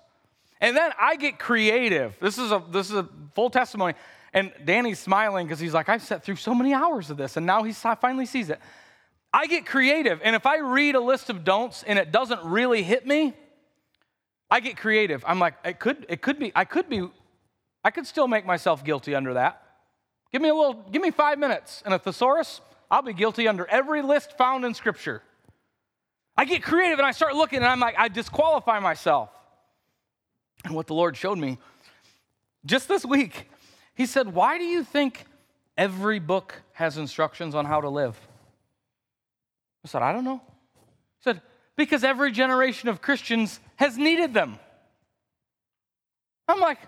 [0.59, 2.17] And then I get creative.
[2.19, 3.93] This is a this is a full testimony.
[4.33, 7.45] And Danny's smiling because he's like, I've sat through so many hours of this, and
[7.45, 8.59] now he finally sees it.
[9.37, 10.19] I get creative.
[10.23, 13.35] And if I read a list of don'ts and it doesn't really hit me,
[14.49, 15.23] I get creative.
[15.27, 17.07] I'm like, it could, it could be, I could be,
[17.83, 19.61] I could still make myself guilty under that.
[20.31, 23.67] Give me a little, give me five minutes and a thesaurus, I'll be guilty under
[23.67, 25.21] every list found in Scripture.
[26.35, 29.29] I get creative and I start looking and I'm like, I disqualify myself.
[30.65, 31.59] And what the Lord showed me
[32.65, 33.51] just this week,
[33.93, 35.25] He said, Why do you think
[35.77, 38.26] every book has instructions on how to live?
[39.87, 40.41] I said, I don't know.
[40.75, 41.41] He said,
[41.77, 44.59] because every generation of Christians has needed them.
[46.49, 46.79] I'm like,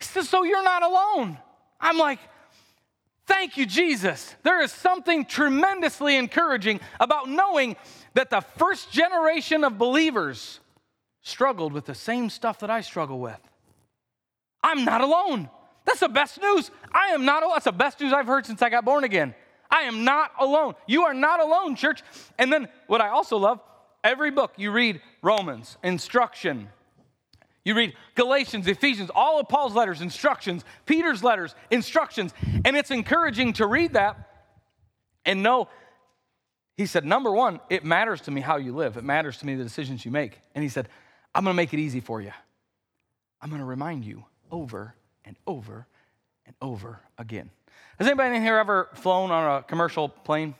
[0.00, 1.38] he says, so you're not alone.
[1.80, 2.18] I'm like,
[3.26, 4.34] thank you, Jesus.
[4.42, 7.76] There is something tremendously encouraging about knowing
[8.14, 10.58] that the first generation of believers
[11.20, 13.38] struggled with the same stuff that I struggle with.
[14.64, 15.48] I'm not alone.
[15.84, 16.72] That's the best news.
[16.92, 17.54] I am not alone.
[17.54, 19.36] That's the best news I've heard since I got born again.
[19.72, 20.74] I am not alone.
[20.86, 22.02] You are not alone, church.
[22.38, 23.60] And then what I also love,
[24.04, 26.68] every book you read Romans, instruction.
[27.64, 32.34] You read Galatians, Ephesians, all of Paul's letters, instructions, Peter's letters, instructions.
[32.64, 34.28] And it's encouraging to read that
[35.24, 35.68] and know
[36.76, 38.96] he said, number one, it matters to me how you live.
[38.96, 40.40] It matters to me the decisions you make.
[40.54, 40.88] And he said,
[41.34, 42.32] I'm going to make it easy for you.
[43.40, 45.86] I'm going to remind you over and over
[46.46, 47.50] and over again.
[47.98, 50.54] Has anybody in here ever flown on a commercial plane?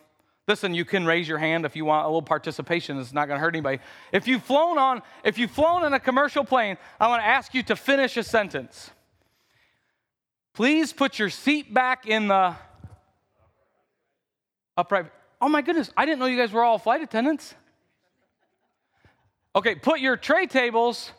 [0.48, 2.98] Listen, you can raise your hand if you want a little participation.
[2.98, 3.79] It's not going to hurt anybody.
[4.12, 7.55] If you've flown on, if you've flown in a commercial plane, I want to ask
[7.55, 8.90] you to finish a sentence.
[10.55, 12.55] Please put your seat back in the
[14.77, 15.07] upright.
[15.40, 17.55] Oh my goodness, I didn't know you guys were all flight attendants.
[19.55, 21.12] Okay, put your tray tables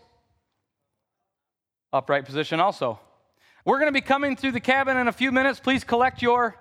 [1.93, 2.99] upright position also.
[3.65, 5.59] We're going to be coming through the cabin in a few minutes.
[5.59, 6.55] Please collect your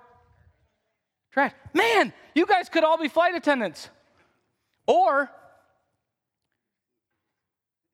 [1.31, 1.53] trash.
[1.73, 3.89] Man, you guys could all be flight attendants.
[4.87, 5.29] Or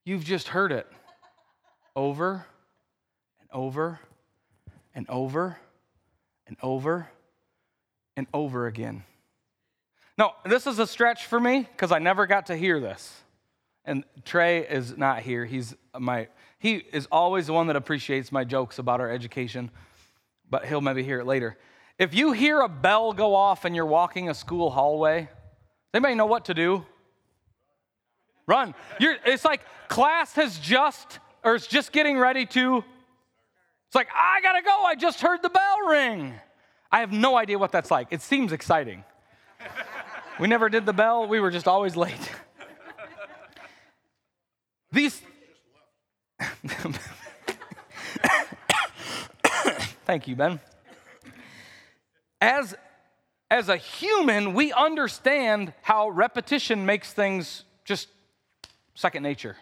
[0.06, 0.88] you've just heard it
[1.96, 2.46] over
[3.40, 4.00] and over
[4.94, 5.58] and over
[6.48, 7.10] and over
[8.16, 9.04] and over again.
[10.18, 13.22] No, this is a stretch for me because I never got to hear this.
[13.90, 15.46] And Trey is not here.
[15.46, 16.28] He's my
[16.60, 19.72] he is always the one that appreciates my jokes about our education,
[20.48, 21.58] but he'll maybe hear it later.
[21.98, 25.30] If you hear a bell go off and you're walking a school hallway, does
[25.96, 26.86] anybody know what to do?
[28.46, 28.76] Run.
[29.00, 32.84] You're, it's like class has just, or it's just getting ready to.
[33.88, 34.84] It's like, I gotta go.
[34.84, 36.36] I just heard the bell ring.
[36.92, 38.10] I have no idea what that's like.
[38.12, 39.04] It seems exciting.
[40.40, 42.32] we never did the bell, we were just always late.
[44.92, 45.22] These,
[50.06, 50.60] Thank you, Ben.
[52.42, 52.74] As,
[53.52, 58.08] as a human, we understand how repetition makes things just
[58.96, 59.56] second nature.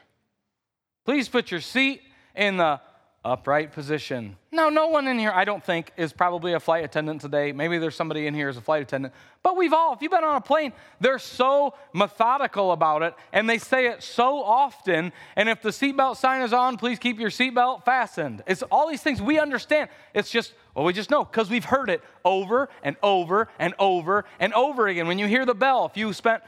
[1.03, 2.01] Please put your seat
[2.33, 2.79] in the
[3.27, 4.37] upright position.
[4.51, 7.51] Now, no one in here, I don't think, is probably a flight attendant today.
[7.51, 9.13] Maybe there's somebody in here as a flight attendant.
[9.43, 13.49] But we've all, if you've been on a plane, they're so methodical about it and
[13.49, 15.11] they say it so often.
[15.35, 18.43] And if the seatbelt sign is on, please keep your seatbelt fastened.
[18.47, 19.89] It's all these things we understand.
[20.13, 24.25] It's just, well, we just know because we've heard it over and over and over
[24.39, 25.07] and over again.
[25.07, 26.43] When you hear the bell, if you spent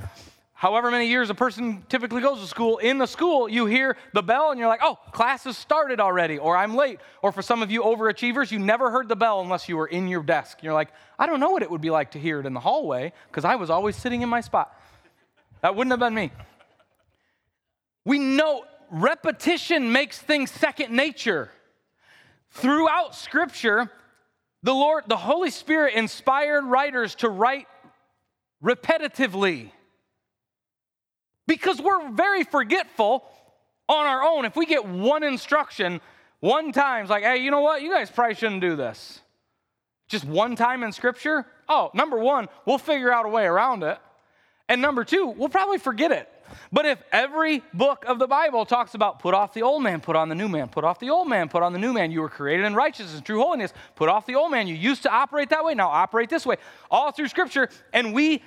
[0.60, 4.22] however many years a person typically goes to school, in the school, you hear the
[4.22, 7.00] bell and you're like, oh, class has started already, or I'm late.
[7.22, 10.10] Or for some of you overachievers, you never heard the bell unless you were in
[10.10, 10.62] your desk.
[10.62, 12.60] You're like, I don't know what it would be like to hear it in the
[12.60, 14.78] hallway because I was always sitting in my spot.
[15.62, 16.30] That wouldn't have been me.
[18.04, 21.50] We know repetition makes things second nature.
[22.50, 23.90] Throughout Scripture,
[24.64, 27.68] the Lord, the Holy Spirit inspired writers to write
[28.62, 29.72] repetitively
[31.50, 33.26] because we're very forgetful
[33.90, 34.46] on our own.
[34.46, 36.00] If we get one instruction
[36.42, 37.82] one time, it's like, hey, you know what?
[37.82, 39.20] You guys probably shouldn't do this.
[40.08, 41.48] Just one time in Scripture?
[41.68, 43.98] Oh, number one, we'll figure out a way around it.
[44.70, 46.30] And number two, we'll probably forget it.
[46.72, 50.16] But if every book of the Bible talks about put off the old man, put
[50.16, 52.22] on the new man, put off the old man, put on the new man, you
[52.22, 55.12] were created in righteousness and true holiness, put off the old man, you used to
[55.12, 56.58] operate that way, now operate this way,
[56.92, 58.44] all through Scripture, and we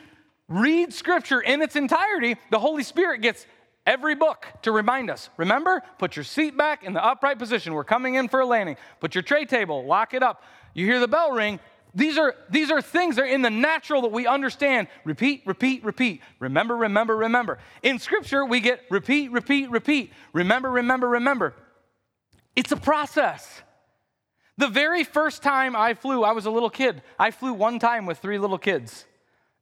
[0.53, 3.47] read Scripture in its entirety, the Holy Spirit gets
[3.87, 5.31] every book to remind us.
[5.37, 7.75] Remember, put your seat back in the upright position.
[7.75, 8.77] We're coming in for a landing.
[9.01, 10.43] Put your tray table, lock it up.
[10.75, 11.59] You hear the bell ring.
[11.95, 14.89] These are, these are things that are in the natural that we understand.
[15.05, 16.23] Repeat, repeat, repeat.
[16.39, 17.59] Remember, remember, remember.
[17.83, 20.13] In Scripture, we get repeat, repeat, repeat.
[20.33, 21.55] Remember, remember, remember.
[22.57, 23.63] It's a process.
[24.57, 27.03] The very first time I flew, I was a little kid.
[27.19, 29.05] I flew one time with three little kids.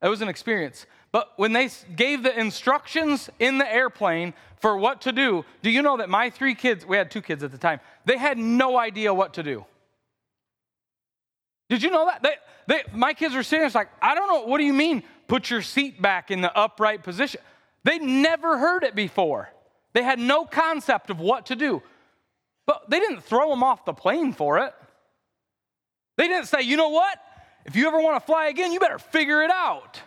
[0.03, 0.87] It was an experience.
[1.13, 5.83] But when they gave the instructions in the airplane for what to do, do you
[5.83, 8.79] know that my three kids, we had two kids at the time, they had no
[8.79, 9.65] idea what to do.
[11.69, 12.23] Did you know that?
[12.23, 12.35] They,
[12.67, 15.51] they, my kids were sitting there, like, I don't know, what do you mean, put
[15.51, 17.41] your seat back in the upright position?
[17.85, 19.51] They never heard it before.
[19.93, 21.83] They had no concept of what to do.
[22.67, 24.75] But they didn't throw them off the plane for it.
[26.17, 27.19] They didn't say, you know what?
[27.64, 30.01] If you ever want to fly again, you better figure it out.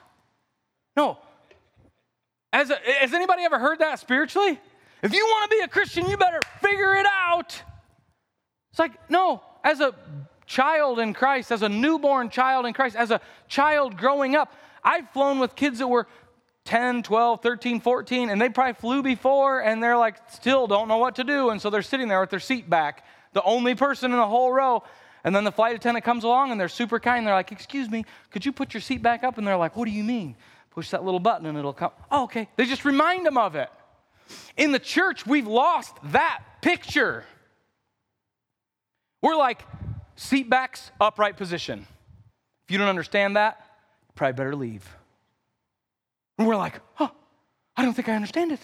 [0.95, 1.17] No.
[2.51, 4.59] As a, has anybody ever heard that spiritually?
[5.01, 7.61] If you want to be a Christian, you better figure it out.
[8.71, 9.93] It's like, no, as a
[10.45, 15.09] child in Christ, as a newborn child in Christ, as a child growing up, I've
[15.09, 16.07] flown with kids that were
[16.65, 20.97] 10, 12, 13, 14, and they probably flew before and they're like still don't know
[20.97, 21.49] what to do.
[21.49, 24.51] And so they're sitting there with their seat back, the only person in the whole
[24.51, 24.83] row.
[25.23, 27.25] And then the flight attendant comes along and they're super kind.
[27.25, 29.37] They're like, Excuse me, could you put your seat back up?
[29.37, 30.35] And they're like, What do you mean?
[30.71, 31.91] Push that little button and it'll come.
[32.11, 32.49] Oh, okay.
[32.55, 33.69] They just remind them of it.
[34.57, 37.25] In the church, we've lost that picture.
[39.21, 39.63] We're like,
[40.15, 41.87] seat backs, upright position.
[42.65, 43.57] If you don't understand that,
[44.07, 44.87] you probably better leave.
[46.37, 47.11] And we're like, oh,
[47.77, 48.59] I don't think I understand it.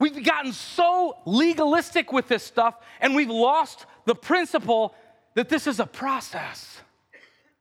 [0.00, 4.94] We've gotten so legalistic with this stuff, and we've lost the principle
[5.38, 6.80] that this is a process.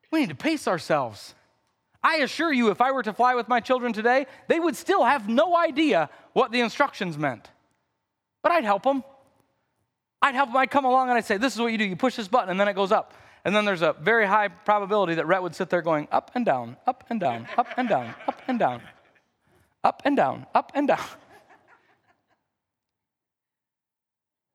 [0.10, 1.36] We need to pace ourselves.
[2.04, 5.06] I assure you, if I were to fly with my children today, they would still
[5.06, 7.52] have no idea what the instructions meant.
[8.42, 9.04] But I'd help them.
[10.24, 10.58] I'd help them.
[10.58, 11.84] I'd come along and I'd say, This is what you do.
[11.84, 13.14] You push this button, and then it goes up.
[13.46, 16.44] And then there's a very high probability that Rhett would sit there going up and
[16.44, 18.82] down, up and down, up and down, up and down,
[19.84, 21.00] up and down, up and down.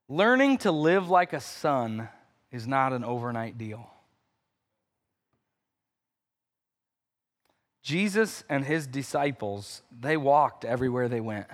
[0.09, 2.09] Learning to live like a son
[2.53, 3.89] is not an overnight deal.
[7.83, 11.49] Jesus and his disciples, they walked everywhere they went.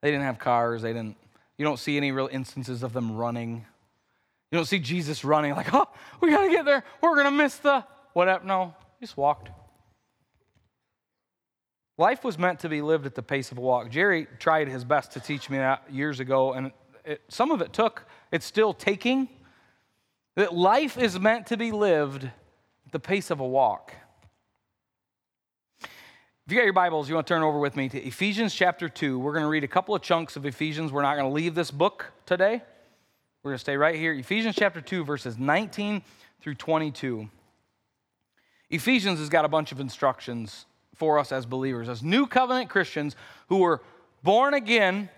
[0.00, 1.16] They didn't have cars, they didn't
[1.58, 3.66] you don't see any real instances of them running.
[4.50, 5.88] You don't see Jesus running like, "Oh,
[6.20, 6.84] we got to get there.
[7.02, 9.50] We're going to miss the what whatever." No, he just walked.
[11.98, 13.90] Life was meant to be lived at the pace of a walk.
[13.90, 16.70] Jerry tried his best to teach me that years ago, and
[17.04, 18.06] it, some of it took.
[18.30, 19.28] It's still taking,
[20.38, 23.92] that life is meant to be lived at the pace of a walk.
[25.82, 28.88] If you got your Bibles, you want to turn over with me to Ephesians chapter
[28.88, 29.18] 2.
[29.18, 30.92] We're going to read a couple of chunks of Ephesians.
[30.92, 32.62] We're not going to leave this book today.
[33.42, 34.12] We're going to stay right here.
[34.12, 36.02] Ephesians chapter 2, verses 19
[36.40, 37.28] through 22.
[38.70, 43.16] Ephesians has got a bunch of instructions for us as believers, as new covenant Christians
[43.48, 43.82] who were
[44.22, 45.08] born again.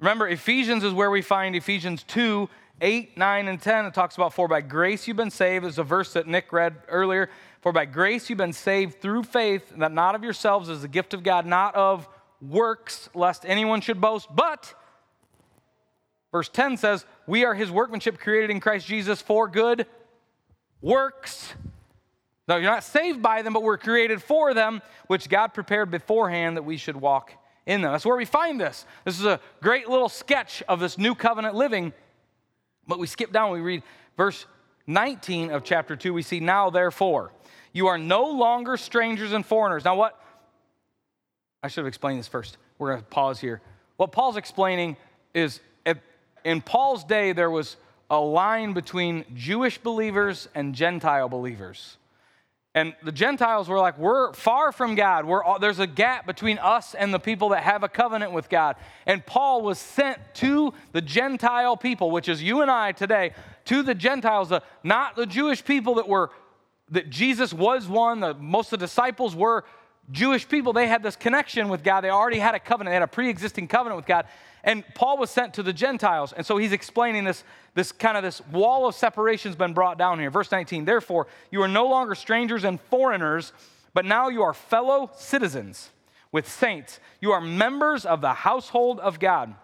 [0.00, 2.50] Remember, Ephesians is where we find Ephesians 2
[2.80, 5.64] 8, 9, and 10, it talks about, For by grace you've been saved.
[5.64, 7.28] There's a verse that Nick read earlier.
[7.60, 11.12] For by grace you've been saved through faith, that not of yourselves is the gift
[11.12, 12.08] of God, not of
[12.40, 14.28] works, lest anyone should boast.
[14.32, 14.72] But,
[16.30, 19.86] verse 10 says, We are his workmanship created in Christ Jesus for good
[20.80, 21.54] works.
[22.46, 26.56] No, you're not saved by them, but we're created for them, which God prepared beforehand
[26.56, 27.32] that we should walk
[27.66, 27.92] in them.
[27.92, 28.86] That's where we find this.
[29.04, 31.92] This is a great little sketch of this new covenant living.
[32.88, 33.82] But we skip down, we read
[34.16, 34.46] verse
[34.86, 36.12] 19 of chapter 2.
[36.12, 37.32] We see, Now therefore,
[37.72, 39.84] you are no longer strangers and foreigners.
[39.84, 40.20] Now, what?
[41.62, 42.56] I should have explained this first.
[42.78, 43.60] We're going to pause here.
[43.98, 44.96] What Paul's explaining
[45.34, 45.60] is
[46.44, 47.76] in Paul's day, there was
[48.08, 51.97] a line between Jewish believers and Gentile believers.
[52.78, 55.24] And the Gentiles were like, we're far from God.
[55.24, 58.48] We're all, there's a gap between us and the people that have a covenant with
[58.48, 58.76] God.
[59.04, 63.32] And Paul was sent to the Gentile people, which is you and I today,
[63.64, 66.30] to the Gentiles, the, not the Jewish people that were,
[66.92, 69.64] that Jesus was one, the, most of the disciples were
[70.10, 70.72] Jewish people.
[70.72, 72.02] They had this connection with God.
[72.02, 74.26] They already had a covenant, they had a pre existing covenant with God.
[74.64, 76.32] And Paul was sent to the Gentiles.
[76.32, 77.44] And so he's explaining this,
[77.74, 80.30] this kind of this wall of separation has been brought down here.
[80.30, 83.52] Verse 19, therefore, you are no longer strangers and foreigners,
[83.94, 85.90] but now you are fellow citizens
[86.32, 86.98] with saints.
[87.20, 89.54] You are members of the household of God,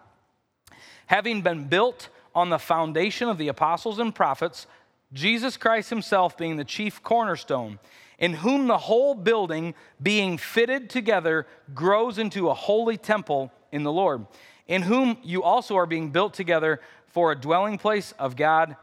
[1.06, 4.66] having been built on the foundation of the apostles and prophets,
[5.12, 7.78] Jesus Christ himself being the chief cornerstone,
[8.18, 13.92] in whom the whole building, being fitted together, grows into a holy temple in the
[13.92, 14.26] Lord
[14.66, 18.76] in whom you also are being built together for a dwelling place of God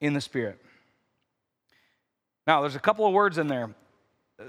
[0.00, 0.60] in the Spirit.
[2.46, 3.74] Now, there's a couple of words in there.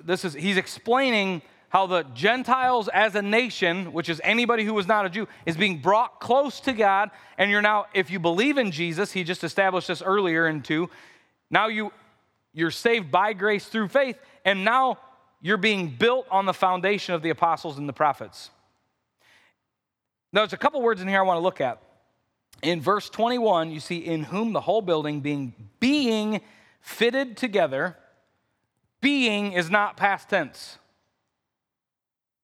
[0.03, 4.87] This is he's explaining how the Gentiles as a nation, which is anybody who was
[4.87, 7.11] not a Jew, is being brought close to God.
[7.37, 10.89] And you're now, if you believe in Jesus, he just established this earlier in two.
[11.49, 11.91] Now you
[12.57, 14.97] you're saved by grace through faith, and now
[15.41, 18.49] you're being built on the foundation of the apostles and the prophets.
[20.33, 21.79] Now, there's a couple words in here I want to look at.
[22.63, 26.41] In verse 21, you see, in whom the whole building being being
[26.81, 27.95] fitted together,
[29.01, 30.79] being is not past tense.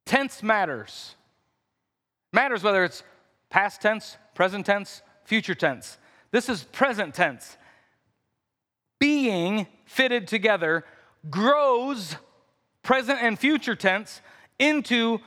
[0.06, 1.16] Tense matters.
[2.32, 3.02] Matters whether it's
[3.50, 5.98] past tense, present tense, future tense.
[6.30, 7.58] This is present tense.
[9.00, 10.84] Being fitted together
[11.30, 12.18] grows,
[12.82, 14.22] present and future tense,
[14.60, 15.20] into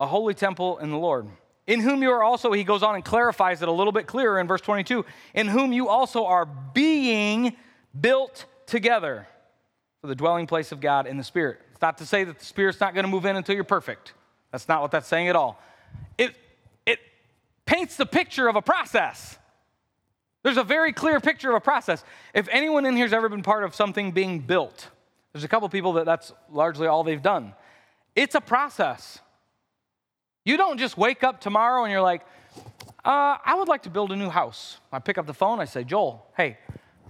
[0.00, 1.28] a holy temple in the Lord
[1.68, 4.40] in whom you are also, he goes on and clarifies it a little bit clearer
[4.40, 5.04] in verse 22,
[5.34, 7.54] in whom you also are being
[8.00, 9.28] built together
[10.00, 11.60] for the dwelling place of God in the Spirit.
[11.72, 14.14] It's not to say that the Spirit's not going to move in until you're perfect.
[14.50, 15.60] That's not what that's saying at all.
[16.16, 16.34] It,
[16.86, 17.00] it
[17.66, 19.36] paints the picture of a process.
[20.48, 22.02] There's a very clear picture of a process.
[22.32, 24.88] If anyone in here has ever been part of something being built,
[25.30, 27.52] there's a couple people that that's largely all they've done.
[28.16, 29.18] It's a process.
[30.46, 32.22] You don't just wake up tomorrow and you're like,
[33.04, 34.78] uh, I would like to build a new house.
[34.90, 36.56] I pick up the phone, I say, Joel, hey,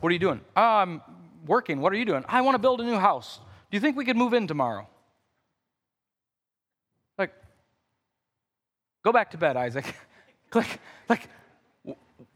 [0.01, 0.41] what are you doing?
[0.57, 1.01] Uh, I'm
[1.47, 1.81] working.
[1.81, 2.25] What are you doing?
[2.27, 3.39] I want to build a new house.
[3.71, 4.89] Do you think we could move in tomorrow?
[7.17, 7.33] Like,
[9.05, 9.95] go back to bed, Isaac.
[10.55, 11.29] like, like,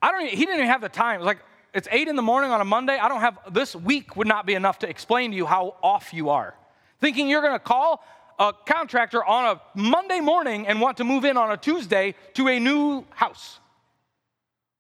[0.02, 0.22] I don't.
[0.22, 1.20] Even, he didn't even have the time.
[1.20, 1.38] It like
[1.72, 2.98] it's eight in the morning on a Monday.
[2.98, 6.12] I don't have this week would not be enough to explain to you how off
[6.12, 6.54] you are.
[7.00, 8.04] Thinking you're going to call
[8.38, 12.48] a contractor on a Monday morning and want to move in on a Tuesday to
[12.48, 13.60] a new house.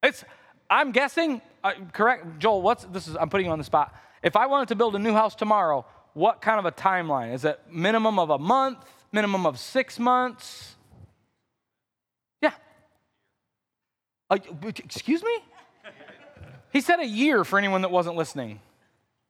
[0.02, 0.24] It's,
[0.68, 3.94] I'm guessing, uh, correct, Joel, what's this is, I'm putting you on the spot.
[4.22, 7.32] If I wanted to build a new house tomorrow, what kind of a timeline?
[7.34, 8.78] Is it minimum of a month,
[9.12, 10.74] minimum of six months?
[12.40, 12.52] Yeah.
[14.32, 15.38] Uh, excuse me?
[16.72, 18.60] He said a year for anyone that wasn't listening.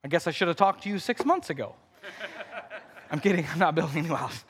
[0.04, 1.74] I guess I should have talked to you six months ago.
[3.10, 4.44] I'm kidding, I'm not building a new house.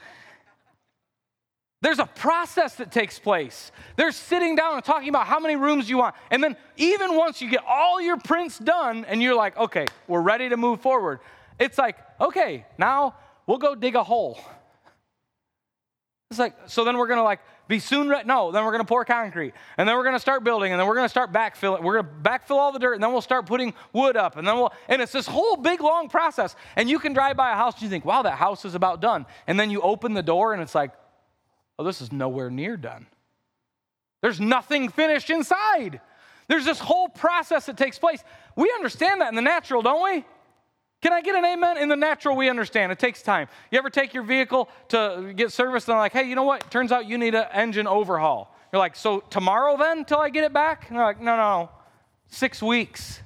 [1.81, 3.73] There's a process that takes place.
[3.97, 6.15] There's sitting down and talking about how many rooms you want.
[6.31, 10.21] And then, even once you get all your prints done and you're like, okay, we're
[10.21, 11.21] ready to move forward,
[11.59, 14.39] it's like, okay, now we'll go dig a hole.
[16.31, 18.27] It's like, so then we're gonna like be soon ready.
[18.27, 19.55] No, then we're gonna pour concrete.
[19.79, 21.83] And then we're gonna start building, and then we're gonna start backfilling.
[21.83, 24.37] We're gonna backfill all the dirt, and then we'll start putting wood up.
[24.37, 26.55] And then we'll, and it's this whole big long process.
[26.77, 29.01] And you can drive by a house and you think, wow, that house is about
[29.01, 29.27] done.
[29.47, 30.93] And then you open the door and it's like,
[31.79, 33.07] oh, this is nowhere near done.
[34.21, 36.01] There's nothing finished inside.
[36.49, 38.23] There's this whole process that takes place.
[38.57, 40.25] We understand that in the natural, don't we?
[41.03, 41.79] Can I get an amen?
[41.79, 42.93] In the natural, we understand.
[42.93, 43.49] It takes time.
[43.73, 46.71] You ever take your vehicle to get serviced and they're like, hey, you know what?
[46.71, 48.57] Turns out you need an engine overhaul.
[48.73, 50.89] You're like, so tomorrow then until I get it back?
[50.89, 51.71] And they're like, no, no,
[52.29, 53.21] six weeks.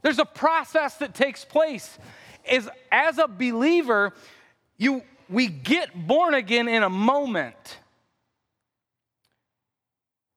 [0.00, 1.98] There's a process that takes place.
[2.50, 4.14] Is as a believer,
[4.78, 7.78] you we get born again in a moment.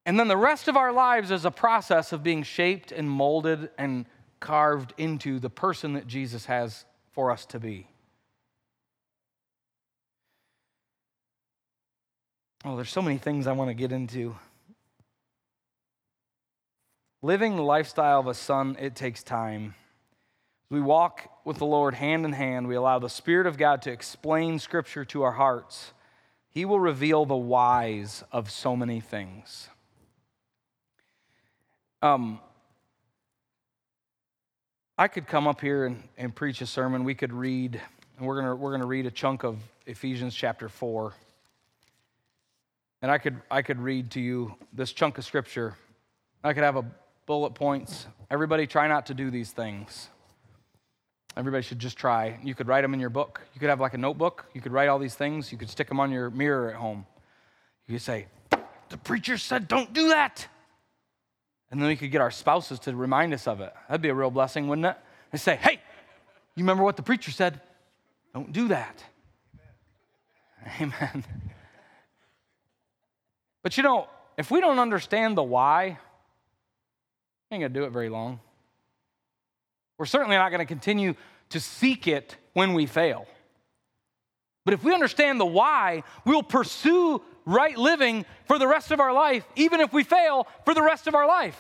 [0.06, 3.70] And then the rest of our lives is a process of being shaped and molded
[3.78, 4.06] and
[4.40, 7.88] carved into the person that Jesus has for us to be.
[12.64, 14.36] Oh, there's so many things I want to get into.
[17.22, 19.76] Living the lifestyle of a son, it takes time.
[20.66, 23.84] As we walk with the Lord hand in hand, we allow the Spirit of God
[23.84, 25.94] to explain Scripture to our hearts.
[26.50, 29.70] He will reveal the whys of so many things.
[32.02, 32.40] Um,
[34.98, 37.04] I could come up here and, and preach a sermon.
[37.04, 37.82] We could read,
[38.18, 41.14] and we're going we're gonna read a chunk of Ephesians chapter 4.
[43.02, 45.76] And I could, I could read to you this chunk of scripture.
[46.46, 46.86] I could have a
[47.26, 48.08] bullet points.
[48.32, 50.10] Everybody try not to do these things.
[51.36, 52.40] Everybody should just try.
[52.42, 53.42] You could write them in your book.
[53.54, 54.46] You could have like a notebook.
[54.54, 55.52] You could write all these things.
[55.52, 57.06] You could stick them on your mirror at home.
[57.88, 58.28] You could say,
[58.88, 60.48] The preacher said, don't do that.
[61.76, 63.74] And then we could get our spouses to remind us of it.
[63.90, 64.96] That'd be a real blessing, wouldn't it?
[65.34, 65.82] They say, Hey,
[66.56, 67.60] you remember what the preacher said?
[68.34, 69.04] Don't do that.
[70.80, 71.26] Amen.
[73.62, 74.08] But you know,
[74.38, 76.00] if we don't understand the why,
[77.52, 78.40] we ain't gonna do it very long.
[79.98, 81.14] We're certainly not to continue
[81.50, 83.28] to seek it when we fail.
[84.64, 89.14] But if we understand the why, we'll pursue right living for the rest of our
[89.14, 91.60] life, even if we fail for the rest of our life,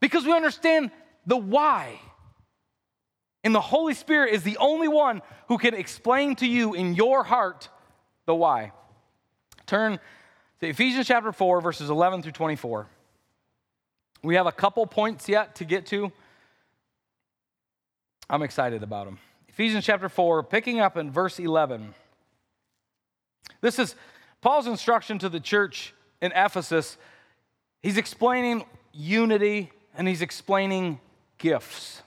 [0.00, 0.90] because we understand
[1.26, 2.00] the why.
[3.42, 7.22] And the Holy Spirit is the only one who can explain to you in your
[7.24, 7.68] heart
[8.26, 8.72] the why.
[9.66, 9.98] Turn
[10.60, 12.86] to Ephesians chapter 4, verses 11 through 24.
[14.22, 16.12] We have a couple points yet to get to.
[18.28, 19.18] I'm excited about them.
[19.48, 21.94] Ephesians chapter 4, picking up in verse 11.
[23.60, 23.94] This is
[24.40, 26.96] Paul's instruction to the church in Ephesus.
[27.82, 31.00] He's explaining unity and he's explaining
[31.38, 32.02] gifts.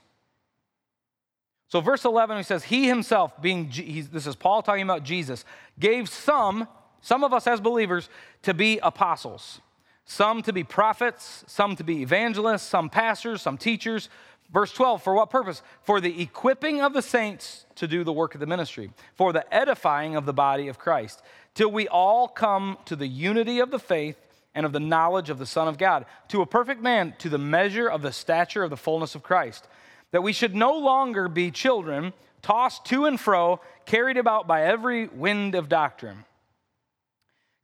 [1.68, 3.68] So, verse 11, he says, He himself, being,
[4.12, 5.44] this is Paul talking about Jesus,
[5.78, 6.68] gave some,
[7.00, 8.08] some of us as believers,
[8.42, 9.60] to be apostles,
[10.04, 14.08] some to be prophets, some to be evangelists, some pastors, some teachers
[14.54, 15.62] Verse 12, for what purpose?
[15.82, 19.52] For the equipping of the saints to do the work of the ministry, for the
[19.52, 21.20] edifying of the body of Christ,
[21.54, 24.16] till we all come to the unity of the faith
[24.54, 27.36] and of the knowledge of the Son of God, to a perfect man, to the
[27.36, 29.66] measure of the stature of the fullness of Christ,
[30.12, 35.08] that we should no longer be children, tossed to and fro, carried about by every
[35.08, 36.24] wind of doctrine,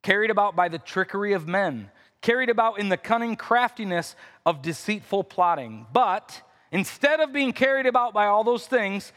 [0.03, 5.23] carried about by the trickery of men, carried about in the cunning craftiness of deceitful
[5.23, 6.43] plotting, but
[6.73, 9.13] Instead of being carried about by all those things,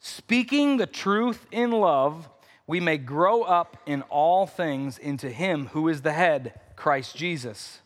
[0.00, 2.28] speaking the truth in love,
[2.66, 7.80] we may grow up in all things into Him who is the head, Christ Jesus,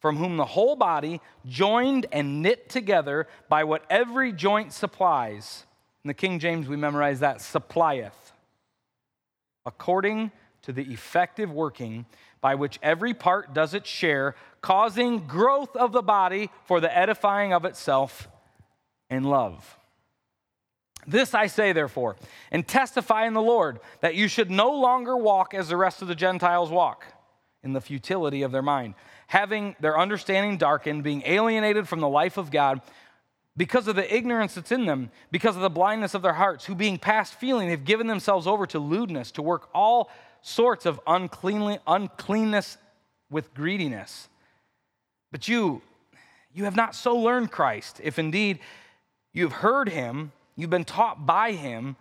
[0.00, 5.64] from whom the whole body, joined and knit together by what every joint supplies.
[6.02, 8.32] In the King James, we memorize that supplieth,
[9.64, 10.32] according
[10.62, 12.04] to the effective working
[12.40, 17.52] by which every part does its share, causing growth of the body for the edifying
[17.52, 18.28] of itself
[19.10, 19.76] and love.
[21.06, 22.16] This I say, therefore,
[22.50, 26.08] and testify in the Lord, that you should no longer walk as the rest of
[26.08, 27.06] the Gentiles walk,
[27.62, 28.94] in the futility of their mind,
[29.26, 32.80] having their understanding darkened, being alienated from the life of God
[33.56, 36.74] because of the ignorance that's in them, because of the blindness of their hearts, who
[36.74, 42.78] being past feeling have given themselves over to lewdness, to work all sorts of uncleanness
[43.30, 44.28] with greediness.
[45.30, 45.82] But you,
[46.54, 48.60] you have not so learned Christ, if indeed
[49.32, 51.96] You've heard him, you've been taught by him,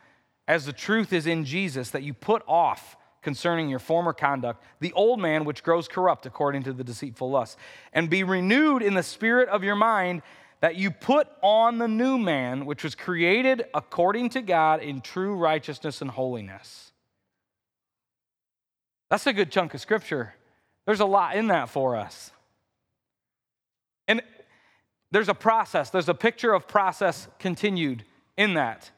[0.47, 4.93] as the truth is in Jesus, that you put off concerning your former conduct the
[4.93, 7.57] old man which grows corrupt according to the deceitful lust,
[7.93, 10.21] and be renewed in the spirit of your mind,
[10.61, 15.35] that you put on the new man which was created according to God in true
[15.35, 16.91] righteousness and holiness.
[19.09, 20.35] That's a good chunk of scripture.
[20.85, 22.31] There's a lot in that for us.
[25.11, 28.03] There's a process, there's a picture of process continued
[28.37, 28.91] in that.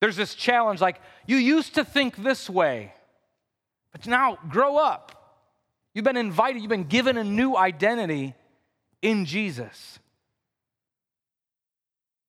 [0.00, 2.92] There's this challenge like, you used to think this way,
[3.92, 5.12] but now grow up.
[5.94, 8.34] You've been invited, you've been given a new identity
[9.02, 9.98] in Jesus.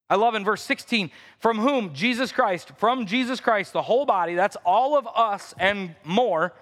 [0.09, 4.35] I love in verse 16, from whom Jesus Christ, from Jesus Christ, the whole body,
[4.35, 6.53] that's all of us and more,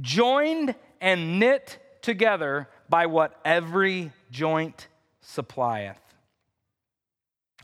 [0.00, 4.86] joined and knit together by what every joint
[5.22, 5.98] supplieth.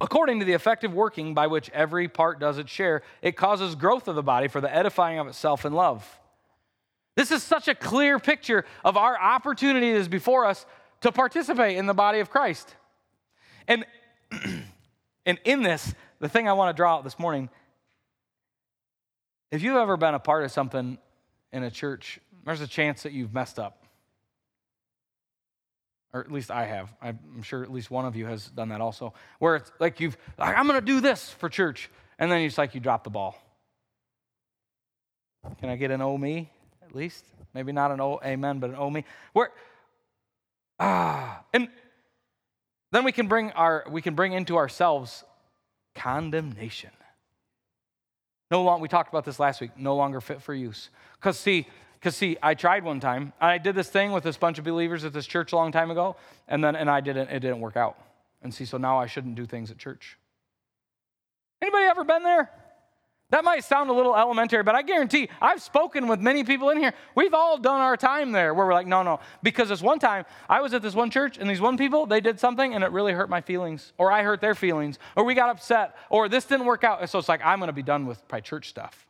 [0.00, 4.08] According to the effective working by which every part does its share, it causes growth
[4.08, 6.18] of the body for the edifying of itself in love.
[7.14, 10.64] This is such a clear picture of our opportunity that is before us
[11.02, 12.74] to participate in the body of Christ.
[13.66, 13.84] And,
[15.26, 17.50] and in this, the thing I want to draw out this morning
[19.50, 20.96] if you've ever been a part of something
[21.52, 23.84] in a church, there's a chance that you've messed up.
[26.12, 26.92] Or at least I have.
[27.02, 29.12] I'm sure at least one of you has done that also.
[29.38, 31.90] Where it's like you've, like, I'm going to do this for church.
[32.18, 33.36] And then it's like you drop the ball.
[35.61, 36.50] Can I get an oh me
[36.82, 37.24] at least?
[37.54, 39.04] Maybe not an oh amen, but an oh me.
[39.32, 39.50] Where,
[40.78, 41.68] ah, and
[42.90, 45.24] then we can bring our, we can bring into ourselves
[45.94, 46.90] condemnation.
[48.50, 50.88] No longer, we talked about this last week, no longer fit for use.
[51.16, 51.66] Because see,
[51.99, 53.32] because see, I tried one time.
[53.40, 55.90] I did this thing with this bunch of believers at this church a long time
[55.90, 57.99] ago, and then and I didn't, it didn't work out.
[58.40, 60.16] And see, so now I shouldn't do things at church.
[61.61, 62.51] Anybody ever been there?
[63.30, 66.78] That might sound a little elementary, but I guarantee I've spoken with many people in
[66.78, 66.94] here.
[67.14, 69.20] We've all done our time there where we're like, no, no.
[69.42, 72.20] Because this one time, I was at this one church and these one people, they
[72.20, 75.34] did something and it really hurt my feelings, or I hurt their feelings, or we
[75.34, 77.07] got upset, or this didn't work out.
[77.11, 79.07] So it's like, I'm going to be done with my church stuff.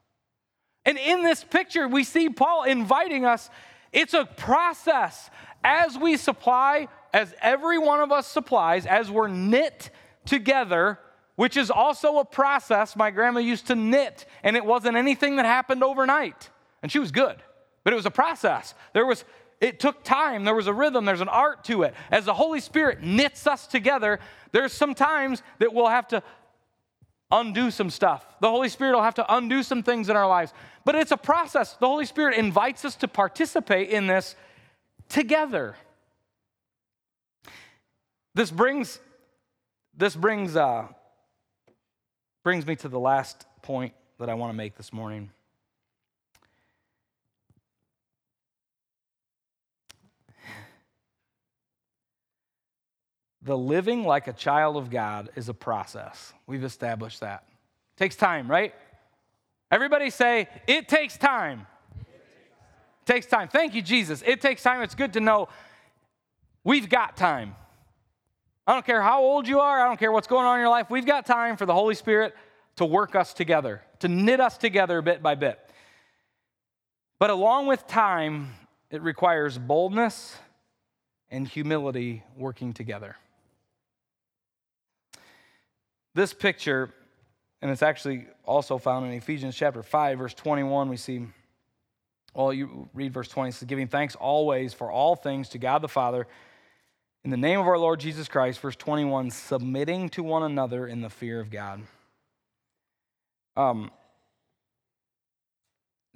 [0.89, 3.51] And in this picture, we see Paul inviting us.
[3.93, 5.29] It's a process.
[5.63, 9.91] As we supply, as every one of us supplies, as we're knit
[10.25, 10.99] together,
[11.37, 15.45] which is also a process my grandma used to knit, and it wasn't anything that
[15.45, 16.49] happened overnight.
[16.83, 17.37] And she was good,
[17.85, 18.73] but it was a process.
[18.95, 19.27] There was
[19.61, 21.93] it took time, there was a rhythm, there's an art to it.
[22.11, 24.21] As the Holy Spirit knits us together,
[24.53, 26.23] there's some times that we'll have to
[27.31, 28.27] undo some stuff.
[28.41, 30.53] The Holy Spirit will have to undo some things in our lives.
[30.85, 31.75] But it's a process.
[31.75, 34.35] The Holy Spirit invites us to participate in this
[35.09, 35.77] together.
[38.35, 39.01] This brings
[39.97, 40.87] this brings uh,
[42.45, 45.31] brings me to the last point that I want to make this morning.
[53.49, 56.35] The living like a child of God is a process.
[56.47, 57.45] We've established that.
[57.49, 58.75] It takes time, right?
[59.71, 61.67] Everybody say, it takes time.
[61.99, 63.49] It takes time.
[63.49, 64.23] Thank you, Jesus.
[64.27, 64.83] It takes time.
[64.83, 65.49] It's good to know
[66.63, 67.57] we've got time.
[68.67, 70.69] I don't care how old you are, I don't care what's going on in your
[70.69, 70.91] life.
[70.91, 72.35] We've got time for the Holy Spirit
[72.77, 75.59] to work us together, to knit us together bit by bit.
[77.19, 78.51] But along with time,
[78.91, 80.37] it requires boldness
[81.31, 83.17] and humility working together.
[86.19, 86.93] This picture,
[87.63, 91.25] and it's actually also found in Ephesians chapter 5, verse 21, we see,
[92.35, 95.81] well, you read verse 20, it says, giving thanks always for all things to God
[95.81, 96.27] the Father
[97.23, 101.03] in the name of our Lord Jesus Christ, verse 21, submitting to one another in
[101.03, 101.83] the fear of God.
[103.57, 103.93] Um,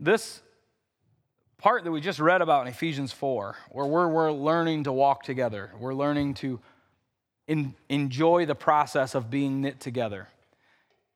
[0.00, 0.42] this
[1.59, 5.22] part that we just read about in Ephesians 4, where we're, we're learning to walk
[5.22, 6.59] together, we're learning to
[7.88, 10.28] enjoy the process of being knit together,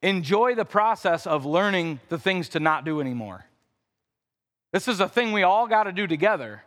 [0.03, 3.45] enjoy the process of learning the things to not do anymore.
[4.73, 6.63] This is a thing we all got to do together.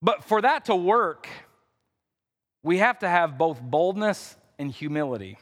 [0.00, 1.28] But for that to work,
[2.62, 5.38] we have to have both boldness and humility.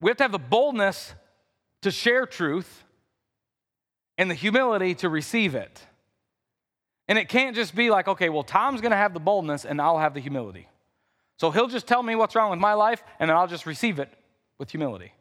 [0.00, 1.14] We have to have the boldness
[1.82, 2.84] to share truth
[4.16, 5.86] and the humility to receive it.
[7.08, 9.80] And it can't just be like, okay, well, Tom's going to have the boldness and
[9.80, 10.68] I'll have the humility.
[11.38, 13.98] So he'll just tell me what's wrong with my life and then I'll just receive
[13.98, 14.12] it
[14.58, 15.12] with humility.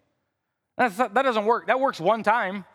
[0.77, 1.67] That's, that doesn't work.
[1.67, 2.65] That works one time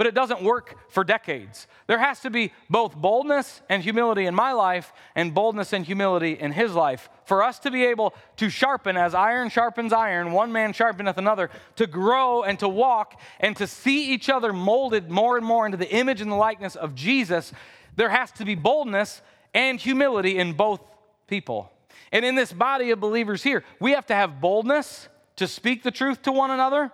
[0.00, 1.66] but it doesn't work for decades.
[1.86, 6.32] There has to be both boldness and humility in my life and boldness and humility
[6.40, 10.52] in his life for us to be able to sharpen as iron sharpens iron, one
[10.52, 15.36] man sharpeneth another, to grow and to walk and to see each other molded more
[15.36, 17.52] and more into the image and the likeness of Jesus.
[18.00, 19.20] There has to be boldness
[19.52, 20.80] and humility in both
[21.26, 21.70] people.
[22.10, 25.90] And in this body of believers here, we have to have boldness to speak the
[25.90, 26.90] truth to one another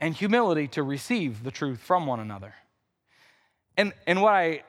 [0.00, 2.54] and humility to receive the truth from one another.
[3.76, 4.62] And, and what I,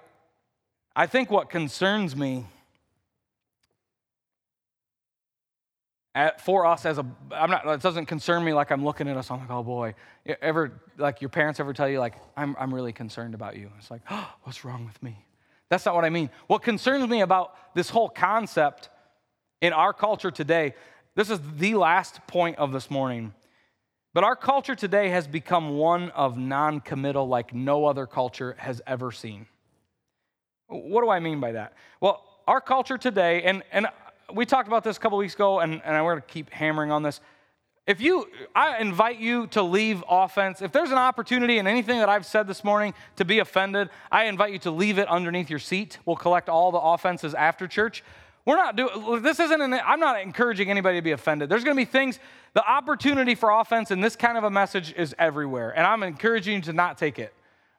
[0.93, 2.43] I think what concerns me
[6.13, 9.15] at, for us as a, I'm not, it doesn't concern me like I'm looking at
[9.15, 9.95] us, I'm like, oh boy.
[10.41, 13.71] Ever, like your parents ever tell you, like, I'm, I'm really concerned about you?
[13.77, 15.23] It's like, oh, what's wrong with me?
[15.69, 16.29] That's not what I mean.
[16.47, 18.89] What concerns me about this whole concept
[19.61, 20.75] in our culture today,
[21.15, 23.33] this is the last point of this morning
[24.17, 28.81] but our culture today has become one of non committal like no other culture has
[28.87, 29.45] ever seen.
[30.65, 31.73] What do I mean by that?
[32.01, 33.85] Well, our culture today, and, and
[34.33, 36.91] we talked about this a couple weeks ago, and, and we're going to keep hammering
[36.91, 37.21] on this.
[37.87, 40.61] If you, I invite you to leave offense.
[40.61, 44.25] If there's an opportunity in anything that I've said this morning to be offended, I
[44.25, 45.97] invite you to leave it underneath your seat.
[46.05, 48.03] We'll collect all the offenses after church.
[48.45, 51.47] We're not doing, this isn't, an, I'm not encouraging anybody to be offended.
[51.47, 52.19] There's going to be things,
[52.53, 55.71] the opportunity for offense in this kind of a message is everywhere.
[55.71, 57.33] And I'm encouraging you to not take it.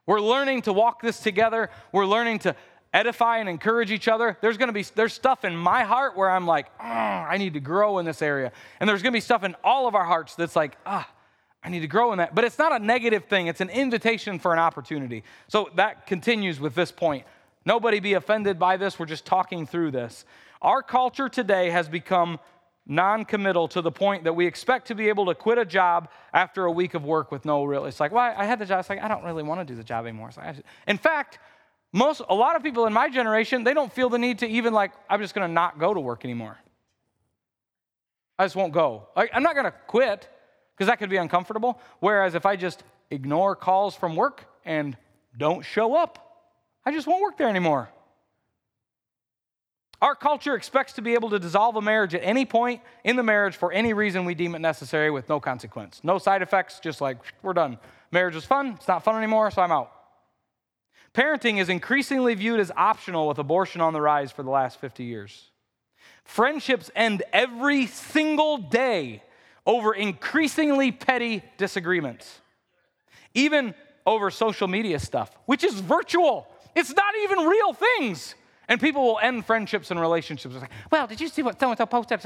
[0.06, 1.68] We're learning to walk this together.
[1.92, 2.56] We're learning to
[2.92, 4.36] edify and encourage each other.
[4.40, 7.60] There's going to be there's stuff in my heart where I'm like, I need to
[7.60, 8.52] grow in this area.
[8.80, 11.08] And there's going to be stuff in all of our hearts that's like, ah,
[11.62, 12.34] I need to grow in that.
[12.34, 13.46] But it's not a negative thing.
[13.48, 15.24] It's an invitation for an opportunity.
[15.48, 17.26] So that continues with this point.
[17.64, 18.98] Nobody be offended by this.
[18.98, 20.24] We're just talking through this.
[20.62, 22.38] Our culture today has become
[22.86, 26.64] non-committal to the point that we expect to be able to quit a job after
[26.64, 27.84] a week of work with no real.
[27.84, 28.80] It's like, well, I had the job.
[28.80, 30.30] It's like I don't really want to do the job anymore.
[30.36, 31.38] Like, in fact,
[31.92, 34.72] most, a lot of people in my generation, they don't feel the need to even
[34.72, 36.58] like, I'm just gonna not go to work anymore.
[38.38, 39.08] I just won't go.
[39.16, 40.28] I, I'm not gonna quit
[40.74, 41.80] because that could be uncomfortable.
[42.00, 44.96] Whereas if I just ignore calls from work and
[45.36, 46.24] don't show up,
[46.84, 47.88] I just won't work there anymore.
[50.00, 53.24] Our culture expects to be able to dissolve a marriage at any point in the
[53.24, 56.00] marriage for any reason we deem it necessary with no consequence.
[56.04, 57.78] No side effects, just like, we're done.
[58.12, 59.92] Marriage was fun, it's not fun anymore, so I'm out.
[61.14, 65.04] Parenting is increasingly viewed as optional with abortion on the rise for the last 50
[65.04, 65.50] years.
[66.24, 69.22] Friendships end every single day
[69.66, 72.40] over increasingly petty disagreements,
[73.34, 73.74] even
[74.06, 76.46] over social media stuff, which is virtual.
[76.74, 78.34] It's not even real things.
[78.68, 80.54] And people will end friendships and relationships.
[80.54, 82.20] It's like, well, did you see what so and so posted?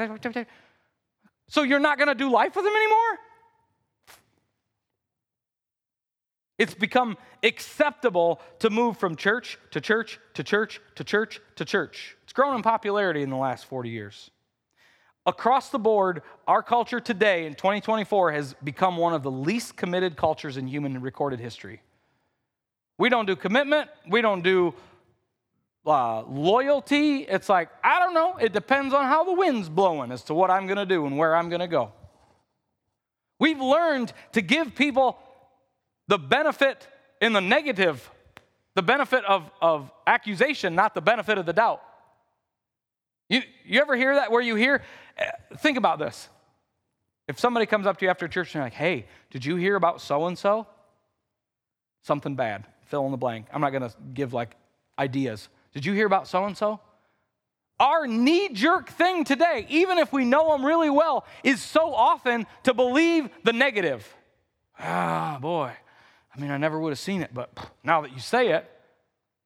[1.48, 3.18] So you're not going to do life with them anymore?
[6.58, 12.16] It's become acceptable to move from church to church to church to church to church.
[12.24, 14.30] It's grown in popularity in the last 40 years.
[15.24, 20.16] Across the board, our culture today in 2024 has become one of the least committed
[20.16, 21.80] cultures in human recorded history.
[22.98, 24.74] We don't do commitment, we don't do
[25.86, 27.18] uh, loyalty.
[27.22, 30.50] It's like, I don't know, it depends on how the wind's blowing as to what
[30.50, 31.92] I'm gonna do and where I'm gonna go.
[33.38, 35.18] We've learned to give people
[36.12, 36.86] the benefit
[37.22, 38.10] in the negative,
[38.74, 41.80] the benefit of, of accusation, not the benefit of the doubt.
[43.30, 44.82] You, you ever hear that where you hear,
[45.16, 46.28] eh, think about this.
[47.28, 49.74] If somebody comes up to you after church and they're like, hey, did you hear
[49.74, 50.66] about so and so?
[52.02, 53.46] Something bad, fill in the blank.
[53.50, 54.54] I'm not going to give like
[54.98, 55.48] ideas.
[55.72, 56.78] Did you hear about so and so?
[57.80, 62.46] Our knee jerk thing today, even if we know them really well, is so often
[62.64, 64.14] to believe the negative.
[64.78, 65.72] Ah, boy,
[66.34, 67.50] I mean, I never would have seen it, but
[67.84, 68.68] now that you say it,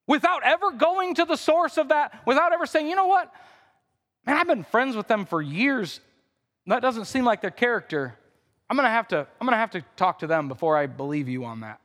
[0.07, 3.32] without ever going to the source of that, without ever saying, you know what?
[4.24, 6.01] Man, I've been friends with them for years.
[6.66, 8.14] That doesn't seem like their character.
[8.68, 11.45] I'm gonna have to, I'm gonna have to talk to them before I believe you
[11.45, 11.80] on that.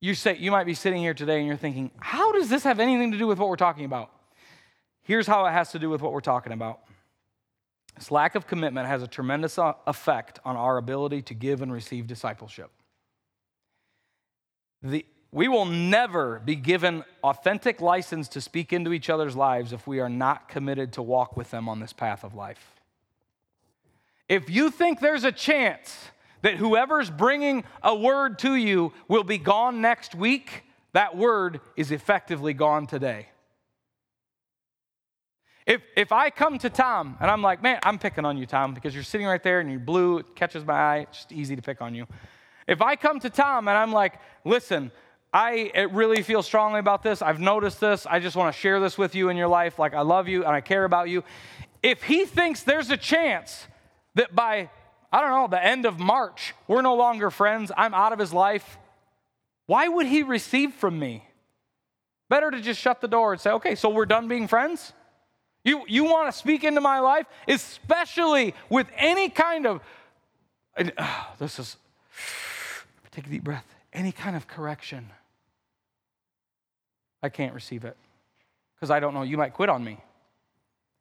[0.00, 2.80] You say you might be sitting here today and you're thinking, how does this have
[2.80, 4.10] anything to do with what we're talking about?
[5.02, 6.80] Here's how it has to do with what we're talking about.
[7.96, 11.72] This lack of commitment has a tremendous uh, effect on our ability to give and
[11.72, 12.70] receive discipleship.
[14.82, 19.86] The, we will never be given authentic license to speak into each other's lives if
[19.86, 22.74] we are not committed to walk with them on this path of life.
[24.28, 26.10] If you think there's a chance
[26.42, 31.90] that whoever's bringing a word to you will be gone next week, that word is
[31.90, 33.28] effectively gone today.
[35.66, 38.72] If, if I come to Tom and I'm like, man, I'm picking on you, Tom,
[38.72, 41.56] because you're sitting right there and you're blue, it catches my eye, it's just easy
[41.56, 42.06] to pick on you.
[42.68, 44.92] If I come to Tom and I'm like, listen,
[45.32, 48.96] I really feel strongly about this, I've noticed this, I just want to share this
[48.96, 51.24] with you in your life, like I love you and I care about you.
[51.82, 53.66] If he thinks there's a chance
[54.14, 54.70] that by,
[55.12, 58.32] I don't know, the end of March, we're no longer friends, I'm out of his
[58.32, 58.78] life,
[59.66, 61.24] why would he receive from me?
[62.28, 64.92] Better to just shut the door and say, okay, so we're done being friends?
[65.66, 69.80] You, you want to speak into my life, especially with any kind of,
[70.76, 71.76] and, uh, this is,
[73.10, 75.10] take a deep breath, any kind of correction.
[77.20, 77.96] I can't receive it
[78.76, 79.22] because I don't know.
[79.22, 79.98] You might quit on me.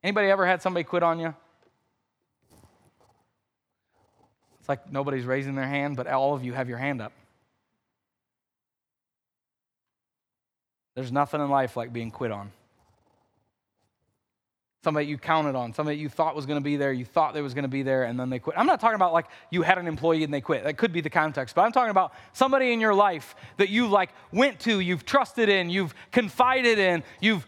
[0.04, 1.36] Anybody ever had somebody quit on you?
[4.60, 7.12] It's like nobody's raising their hand, but all of you have your hand up.
[10.96, 12.52] There's nothing in life like being quit on
[14.86, 17.42] somebody you counted on, somebody you thought was going to be there, you thought they
[17.42, 18.56] was going to be there, and then they quit.
[18.58, 20.64] I'm not talking about like you had an employee and they quit.
[20.64, 23.88] That could be the context, but I'm talking about somebody in your life that you
[23.88, 27.48] like went to, you've trusted in, you've confided in, you've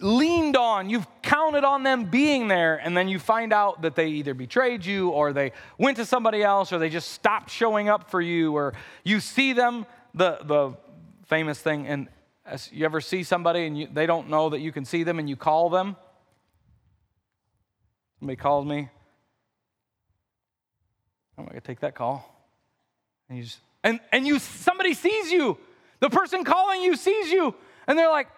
[0.00, 4.06] leaned on, you've counted on them being there, and then you find out that they
[4.06, 8.08] either betrayed you or they went to somebody else or they just stopped showing up
[8.08, 9.84] for you or you see them,
[10.14, 10.76] the, the
[11.26, 12.08] famous thing, and
[12.70, 15.28] you ever see somebody and you, they don't know that you can see them and
[15.28, 15.96] you call them?
[18.22, 18.88] Somebody calls me.
[21.36, 22.24] I'm going to take that call.
[23.28, 25.58] And, you just, and, and you, somebody sees you.
[25.98, 27.52] The person calling you sees you.
[27.88, 28.28] And they're like,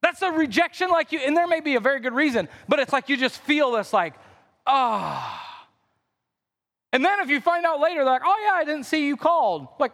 [0.00, 2.90] that's a rejection, like you, and there may be a very good reason, but it's
[2.90, 4.14] like you just feel this, like,
[4.66, 5.66] ah.
[5.66, 5.66] Oh.
[6.94, 9.18] And then if you find out later, they're like, oh yeah, I didn't see you
[9.18, 9.68] called.
[9.78, 9.92] Like,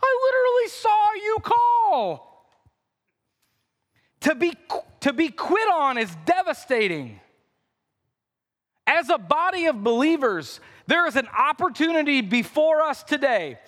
[0.00, 2.46] I literally saw you call.
[4.20, 4.54] To be,
[5.00, 7.18] to be quit on is devastating.
[8.88, 13.58] As a body of believers, there is an opportunity before us today.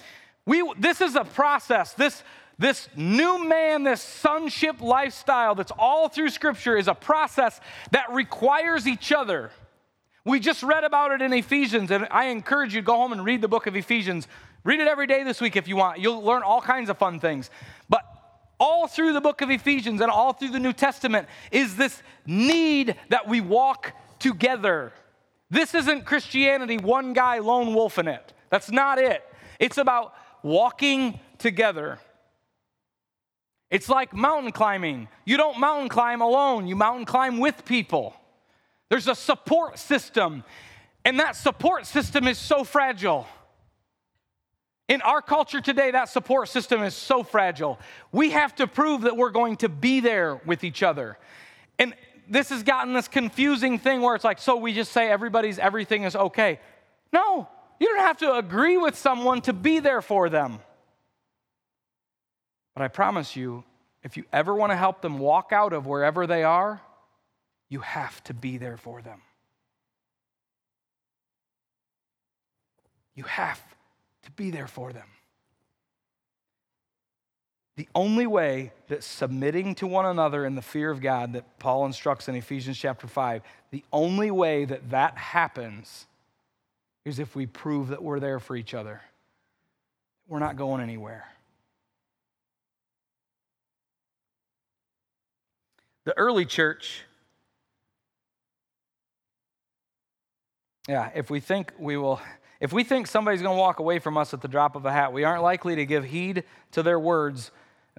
[0.47, 1.93] We, this is a process.
[1.93, 2.25] This,
[2.59, 7.61] this new man, this sonship lifestyle that's all through Scripture is a process
[7.91, 9.51] that requires each other.
[10.25, 13.23] We just read about it in Ephesians, and I encourage you to go home and
[13.23, 14.27] read the book of Ephesians.
[14.65, 15.99] Read it every day this week if you want.
[15.99, 17.51] You'll learn all kinds of fun things.
[17.91, 18.05] But
[18.59, 22.97] all through the book of Ephesians and all through the New Testament is this need
[23.11, 24.95] that we walk together.
[25.51, 28.33] This isn't Christianity, one guy lone wolf in it.
[28.51, 29.23] That's not it.
[29.59, 31.99] It's about walking together.
[33.71, 35.09] It's like mountain climbing.
[35.25, 38.15] You don't mountain climb alone, you mountain climb with people.
[38.89, 40.45] There's a support system,
[41.05, 43.27] and that support system is so fragile.
[44.89, 47.79] In our culture today, that support system is so fragile.
[48.11, 51.17] We have to prove that we're going to be there with each other.
[51.79, 51.95] And
[52.31, 56.05] this has gotten this confusing thing where it's like, so we just say everybody's everything
[56.05, 56.61] is okay.
[57.13, 57.49] No,
[57.81, 60.61] you don't have to agree with someone to be there for them.
[62.75, 63.65] But I promise you,
[64.05, 66.81] if you ever want to help them walk out of wherever they are,
[67.69, 69.21] you have to be there for them.
[73.15, 73.61] You have
[74.23, 75.09] to be there for them.
[77.81, 81.87] The only way that submitting to one another in the fear of God that Paul
[81.87, 86.07] instructs in Ephesians chapter 5, the only way that that happens
[87.07, 89.01] is if we prove that we're there for each other.
[90.29, 91.27] We're not going anywhere.
[96.05, 97.05] The early church,
[100.87, 102.21] yeah, if we think we will
[102.61, 104.93] if we think somebody's going to walk away from us at the drop of a
[104.93, 107.51] hat, we aren't likely to give heed to their words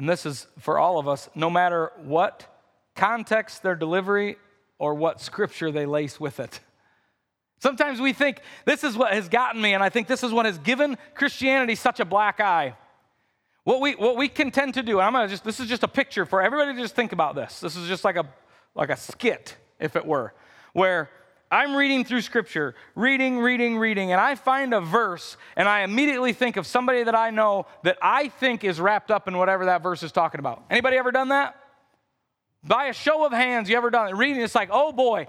[0.01, 2.47] and this is for all of us, no matter what
[2.95, 4.35] context their delivery
[4.79, 6.59] or what scripture they lace with it.
[7.59, 10.47] Sometimes we think this is what has gotten me, and I think this is what
[10.47, 12.75] has given Christianity such a black eye.
[13.63, 15.83] What we, what we can tend to do, and I'm gonna just, this is just
[15.83, 17.59] a picture for everybody to just think about this.
[17.59, 18.25] This is just like a,
[18.73, 20.33] like a skit, if it were,
[20.73, 21.11] where
[21.51, 26.31] I'm reading through scripture, reading, reading, reading, and I find a verse and I immediately
[26.31, 29.83] think of somebody that I know that I think is wrapped up in whatever that
[29.83, 30.63] verse is talking about.
[30.69, 31.57] Anybody ever done that?
[32.63, 34.15] By a show of hands, you ever done it?
[34.15, 35.27] Reading, it's like, oh boy,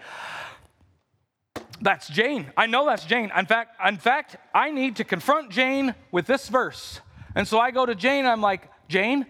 [1.81, 2.53] that's Jane.
[2.57, 3.33] I know that's Jane.
[3.37, 7.01] In fact, in fact, I need to confront Jane with this verse.
[7.35, 9.27] And so I go to Jane, I'm like, Jane,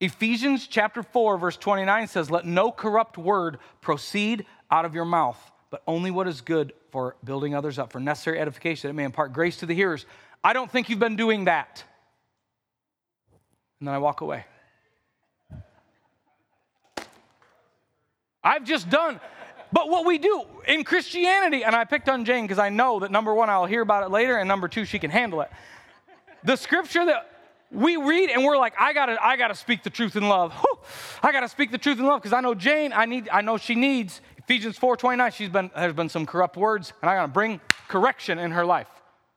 [0.00, 5.52] Ephesians chapter 4, verse 29 says, Let no corrupt word proceed out of your mouth
[5.72, 9.04] but only what is good for building others up, for necessary edification, that it may
[9.04, 10.04] impart grace to the hearers.
[10.44, 11.82] I don't think you've been doing that.
[13.80, 14.44] And then I walk away.
[18.44, 19.18] I've just done.
[19.72, 23.10] But what we do in Christianity, and I picked on Jane because I know that
[23.10, 25.50] number one, I'll hear about it later, and number two, she can handle it.
[26.44, 27.30] The scripture that
[27.70, 30.52] we read and we're like, I gotta, I gotta speak the truth in love.
[30.52, 30.78] Whew,
[31.22, 33.56] I gotta speak the truth in love because I know Jane, I need, I know
[33.56, 37.60] she needs Ephesians 4:29, she's been there's been some corrupt words, and I gotta bring
[37.88, 38.88] correction in her life.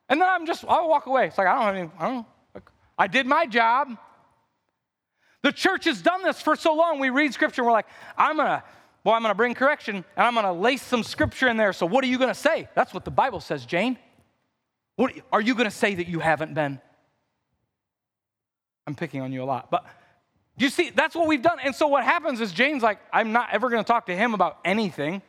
[0.10, 1.28] And then I'm just, I'll walk away.
[1.28, 2.26] It's like I don't have any, I don't
[2.98, 3.98] I did my job.
[5.42, 7.00] The church has done this for so long.
[7.00, 7.88] We read scripture, and we're like,
[8.18, 8.64] I'm gonna,
[9.04, 11.74] well, I'm gonna bring correction, and I'm gonna lace some scripture in there.
[11.74, 12.68] So what are you gonna say?
[12.74, 13.98] That's what the Bible says, Jane.
[14.96, 16.80] What are you gonna say that you haven't been?
[18.88, 19.86] I'm picking on you a lot, but
[20.58, 21.58] you see, that's what we've done.
[21.64, 24.34] And so what happens is Jane's like, I'm not ever going to talk to him
[24.34, 25.22] about anything.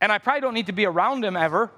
[0.00, 1.70] And I probably don't need to be around him ever.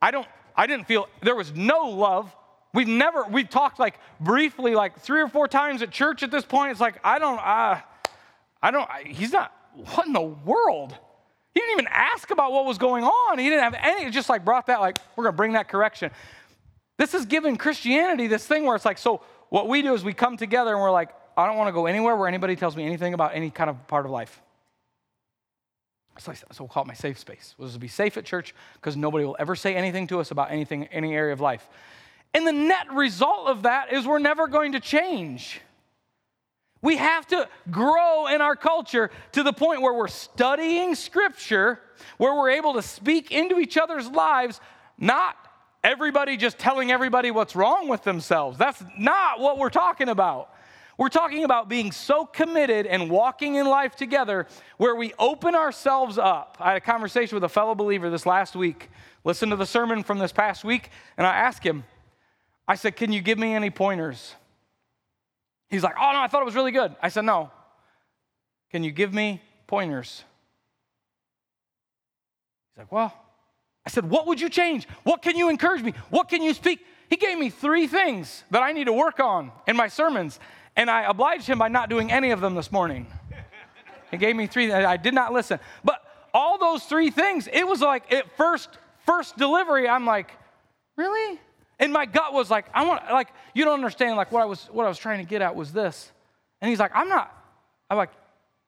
[0.00, 0.26] I don't,
[0.56, 2.34] I didn't feel, there was no love.
[2.72, 6.44] We've never, we've talked like briefly, like three or four times at church at this
[6.44, 6.70] point.
[6.70, 7.80] It's like, I don't, uh,
[8.62, 10.96] I don't, he's not, what in the world?
[11.52, 13.38] He didn't even ask about what was going on.
[13.38, 15.68] He didn't have any, it just like brought that, like, we're going to bring that
[15.68, 16.10] correction.
[16.96, 20.12] This is giving Christianity this thing where it's like, so what we do is we
[20.12, 22.84] come together and we're like, I don't want to go anywhere where anybody tells me
[22.84, 24.40] anything about any kind of part of life.
[26.18, 27.54] So, we'll call it my safe space.
[27.56, 30.50] We'll just be safe at church because nobody will ever say anything to us about
[30.50, 31.66] anything, any area of life.
[32.34, 35.60] And the net result of that is we're never going to change.
[36.82, 41.80] We have to grow in our culture to the point where we're studying scripture,
[42.16, 44.60] where we're able to speak into each other's lives,
[44.98, 45.36] not
[45.82, 48.58] everybody just telling everybody what's wrong with themselves.
[48.58, 50.54] That's not what we're talking about.
[51.00, 54.46] We're talking about being so committed and walking in life together
[54.76, 56.58] where we open ourselves up.
[56.60, 58.90] I had a conversation with a fellow believer this last week.
[59.24, 61.84] Listen to the sermon from this past week, and I asked him,
[62.68, 64.34] I said, Can you give me any pointers?
[65.70, 66.94] He's like, Oh, no, I thought it was really good.
[67.02, 67.50] I said, No.
[68.70, 70.22] Can you give me pointers?
[72.74, 73.14] He's like, Well,
[73.86, 74.86] I said, What would you change?
[75.04, 75.94] What can you encourage me?
[76.10, 76.84] What can you speak?
[77.08, 80.38] He gave me three things that I need to work on in my sermons,
[80.76, 83.06] and I obliged him by not doing any of them this morning.
[84.10, 84.72] He gave me three.
[84.72, 85.60] I did not listen.
[85.84, 86.02] But
[86.34, 88.68] all those three things, it was like at first,
[89.06, 90.30] first delivery, I'm like,
[90.96, 91.40] really?
[91.78, 94.66] And my gut was like, I want, like, you don't understand, like, what I was,
[94.66, 96.10] what I was trying to get at was this.
[96.60, 97.34] And he's like, I'm not,
[97.88, 98.10] I'm like,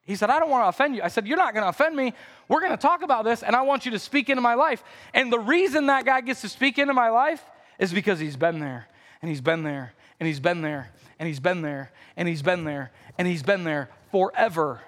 [0.05, 1.03] he said, I don't want to offend you.
[1.03, 2.13] I said, You're not going to offend me.
[2.49, 4.83] We're going to talk about this, and I want you to speak into my life.
[5.15, 7.43] And the reason that guy gets to speak into my life
[7.79, 8.89] is because he's been there,
[9.21, 10.91] and he's been there, and he's been there,
[11.23, 14.81] and he's been there, and he's been there, and he's been there forever,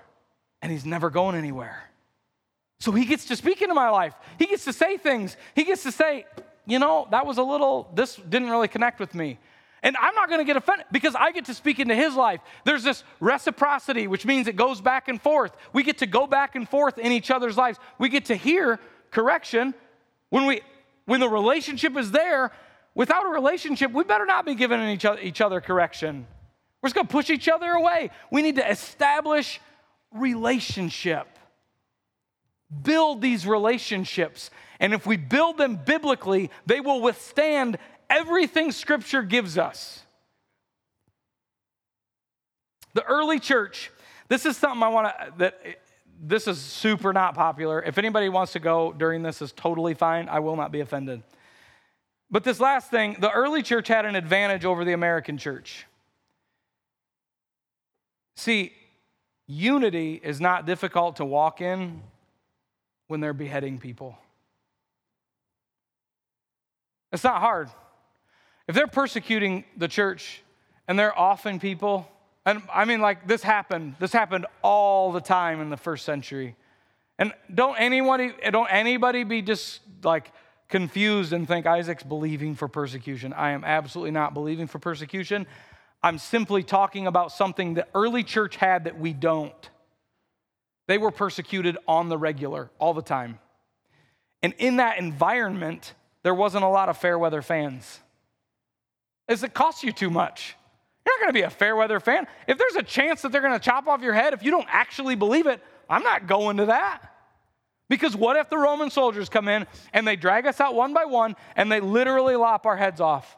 [0.62, 1.84] and he's never going anywhere.
[2.80, 4.14] So he gets to speak into my life.
[4.36, 5.36] He gets to say things.
[5.54, 6.26] He gets to say,
[6.66, 9.38] you know, that was a little, this didn't really connect with me.
[9.84, 12.40] And I'm not going to get offended because I get to speak into his life.
[12.64, 15.52] There's this reciprocity, which means it goes back and forth.
[15.72, 17.78] We get to go back and forth in each other's lives.
[18.00, 18.80] We get to hear
[19.12, 19.72] correction
[20.30, 20.62] when we
[21.04, 22.50] when the relationship is there.
[22.94, 26.26] Without a relationship, we better not be giving each other, each other correction.
[26.80, 28.10] We're just going to push each other away.
[28.30, 29.60] We need to establish
[30.12, 31.26] relationship.
[32.82, 34.50] Build these relationships.
[34.78, 37.78] And if we build them biblically, they will withstand
[38.08, 40.02] everything Scripture gives us.
[42.92, 43.90] The early church,
[44.28, 45.60] this is something I want to, that
[46.22, 47.82] this is super not popular.
[47.82, 50.28] If anybody wants to go during this, is totally fine.
[50.28, 51.22] I will not be offended.
[52.34, 55.86] But this last thing, the early church had an advantage over the American church.
[58.34, 58.72] See,
[59.46, 62.02] unity is not difficult to walk in
[63.06, 64.18] when they're beheading people.
[67.12, 67.70] It's not hard.
[68.66, 70.42] If they're persecuting the church
[70.88, 72.10] and they're offing people,
[72.44, 76.56] and I mean, like this happened, this happened all the time in the first century.
[77.16, 80.32] And don't anybody, don't anybody be just like
[80.68, 83.32] confused and think Isaac's believing for persecution.
[83.32, 85.46] I am absolutely not believing for persecution.
[86.02, 89.70] I'm simply talking about something the early church had that we don't.
[90.86, 93.38] They were persecuted on the regular, all the time.
[94.42, 98.00] And in that environment, there wasn't a lot of fair weather fans
[99.28, 100.56] is it costs you too much.
[101.04, 102.26] You're not going to be a fair weather fan.
[102.46, 104.68] If there's a chance that they're going to chop off your head, if you don't
[104.68, 107.13] actually believe it, I'm not going to that.
[107.88, 111.04] Because what if the Roman soldiers come in and they drag us out one by
[111.04, 113.36] one and they literally lop our heads off?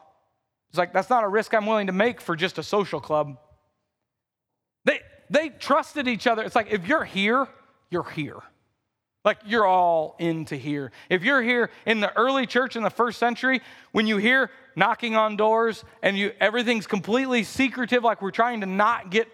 [0.69, 3.37] It's like, that's not a risk I'm willing to make for just a social club.
[4.85, 6.43] They, they trusted each other.
[6.43, 7.47] It's like, if you're here,
[7.89, 8.39] you're here.
[9.25, 10.93] Like you're all into here.
[11.09, 15.17] If you're here in the early church in the first century, when you hear knocking
[15.17, 19.27] on doors and you everything's completely secretive, like we're trying to not get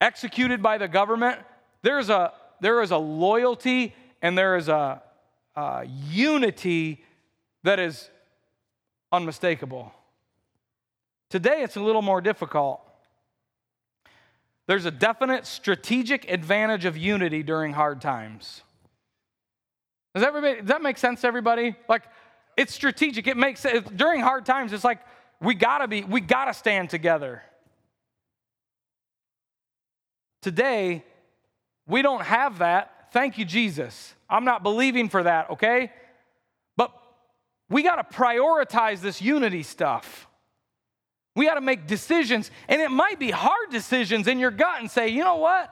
[0.00, 1.38] executed by the government,
[1.82, 5.02] there's a there is a loyalty and there is a,
[5.56, 7.04] a unity
[7.62, 8.10] that is
[9.12, 9.92] unmistakable.
[11.30, 12.80] Today it's a little more difficult.
[14.66, 18.62] There's a definite strategic advantage of unity during hard times.
[20.14, 21.74] Does, everybody, does that make sense to everybody?
[21.88, 22.04] Like,
[22.56, 23.26] it's strategic.
[23.26, 23.88] It makes sense.
[23.90, 25.00] During hard times, it's like
[25.40, 27.42] we gotta be, we gotta stand together.
[30.40, 31.04] Today,
[31.86, 33.12] we don't have that.
[33.12, 34.14] Thank you, Jesus.
[34.28, 35.92] I'm not believing for that, okay?
[36.76, 36.92] But
[37.68, 40.28] we gotta prioritize this unity stuff.
[41.36, 44.90] We got to make decisions, and it might be hard decisions in your gut and
[44.90, 45.68] say, you know what?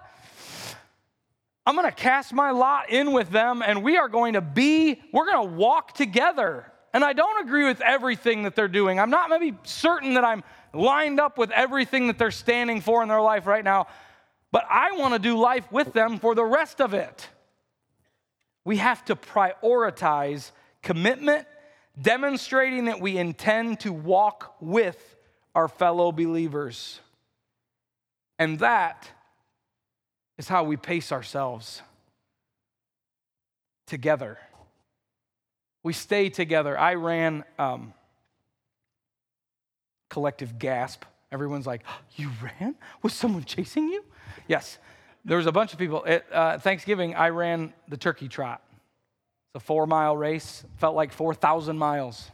[1.64, 5.00] I'm going to cast my lot in with them, and we are going to be,
[5.12, 6.66] we're going to walk together.
[6.92, 8.98] And I don't agree with everything that they're doing.
[8.98, 10.42] I'm not maybe certain that I'm
[10.74, 13.86] lined up with everything that they're standing for in their life right now,
[14.52, 17.28] but I want to do life with them for the rest of it.
[18.64, 21.46] We have to prioritize commitment,
[22.00, 25.16] demonstrating that we intend to walk with
[25.54, 27.00] our fellow believers.
[28.38, 29.10] And that
[30.38, 31.82] is how we pace ourselves.
[33.86, 34.38] together.
[35.82, 36.78] We stay together.
[36.78, 37.92] I ran um,
[40.08, 41.04] collective gasp.
[41.32, 41.82] Everyone's like,
[42.16, 42.76] You ran?
[43.02, 44.04] Was someone chasing you?
[44.46, 44.78] Yes.
[45.24, 46.04] There was a bunch of people.
[46.06, 48.60] At uh, Thanksgiving, I ran the turkey trot.
[49.54, 52.30] It's a four mile race, felt like 4,000 miles,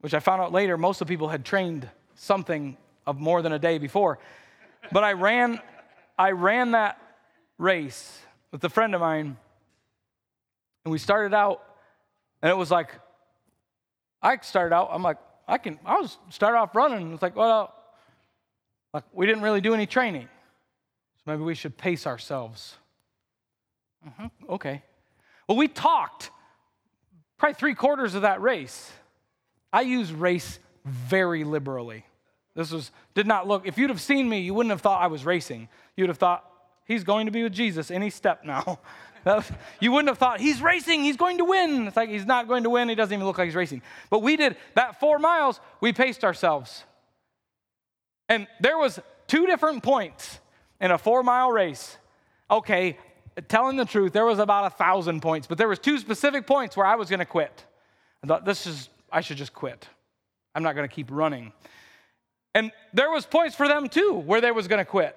[0.00, 2.76] which I found out later most of the people had trained something
[3.06, 4.18] of more than a day before.
[4.92, 5.60] But I ran,
[6.18, 7.00] I ran that
[7.58, 8.18] race
[8.50, 9.36] with a friend of mine,
[10.84, 11.62] and we started out,
[12.40, 12.92] and it was like,
[14.22, 15.18] I started out, I'm like,
[15.48, 17.12] I can, I was start off running.
[17.12, 17.74] It's like, well,
[18.92, 20.28] like we didn't really do any training.
[21.16, 22.76] So maybe we should pace ourselves.
[24.06, 24.82] Mm-hmm, okay.
[25.48, 26.30] Well, we talked
[27.38, 28.92] probably three quarters of that race.
[29.72, 32.04] I use race very liberally.
[32.54, 35.06] This was, did not look, if you'd have seen me, you wouldn't have thought I
[35.06, 35.68] was racing.
[35.96, 36.44] You'd have thought,
[36.84, 38.80] he's going to be with Jesus any step now.
[39.80, 41.86] you wouldn't have thought, he's racing, he's going to win.
[41.86, 43.82] It's like he's not going to win, he doesn't even look like he's racing.
[44.10, 46.84] But we did that four miles, we paced ourselves.
[48.28, 50.40] And there was two different points
[50.80, 51.96] in a four mile race.
[52.50, 52.98] Okay,
[53.48, 56.76] telling the truth, there was about a thousand points, but there was two specific points
[56.76, 57.64] where I was going to quit.
[58.22, 59.88] I thought, this is, I should just quit.
[60.54, 61.52] I'm not going to keep running.
[62.54, 65.16] And there was points for them too where they was going to quit.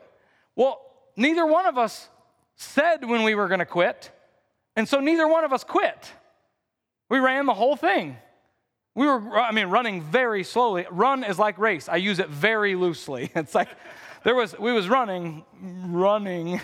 [0.55, 0.81] Well,
[1.15, 2.09] neither one of us
[2.61, 4.11] said when we were going to quit,
[4.75, 6.11] and so neither one of us quit.
[7.09, 8.17] We ran the whole thing.
[8.95, 10.85] We were, I mean, running very slowly.
[10.89, 11.89] Run is like race.
[11.89, 13.31] I use it very loosely.
[13.35, 13.69] It's like
[14.23, 16.61] there was, we was running, running.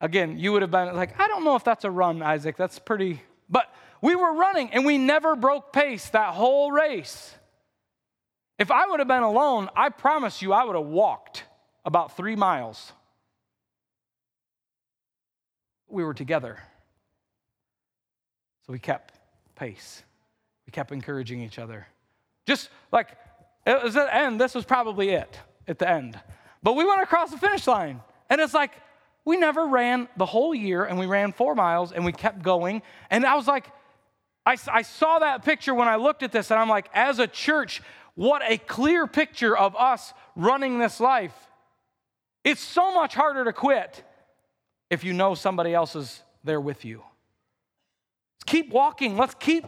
[0.00, 2.56] Again, you would have been like, I don't know if that's a run, Isaac.
[2.56, 7.34] That's pretty, but we were running and we never broke pace that whole race.
[8.58, 11.44] If I would have been alone, I promise you I would have walked
[11.84, 12.92] about three miles.
[15.88, 16.58] We were together.
[18.66, 19.14] So we kept
[19.54, 20.02] pace.
[20.66, 21.86] We kept encouraging each other.
[22.46, 23.16] Just like
[23.66, 26.18] it was at the end, this was probably it at the end.
[26.62, 28.00] But we went across the finish line.
[28.30, 28.72] And it's like,
[29.24, 32.82] we never ran the whole year and we ran four miles and we kept going.
[33.10, 33.66] And I was like,
[34.44, 37.26] I, I saw that picture when I looked at this and I'm like, as a
[37.26, 37.82] church,
[38.14, 41.34] what a clear picture of us running this life.
[42.44, 44.04] It's so much harder to quit
[44.90, 47.02] if you know somebody else is there with you.
[48.36, 49.16] Let's keep walking.
[49.16, 49.64] Let's keep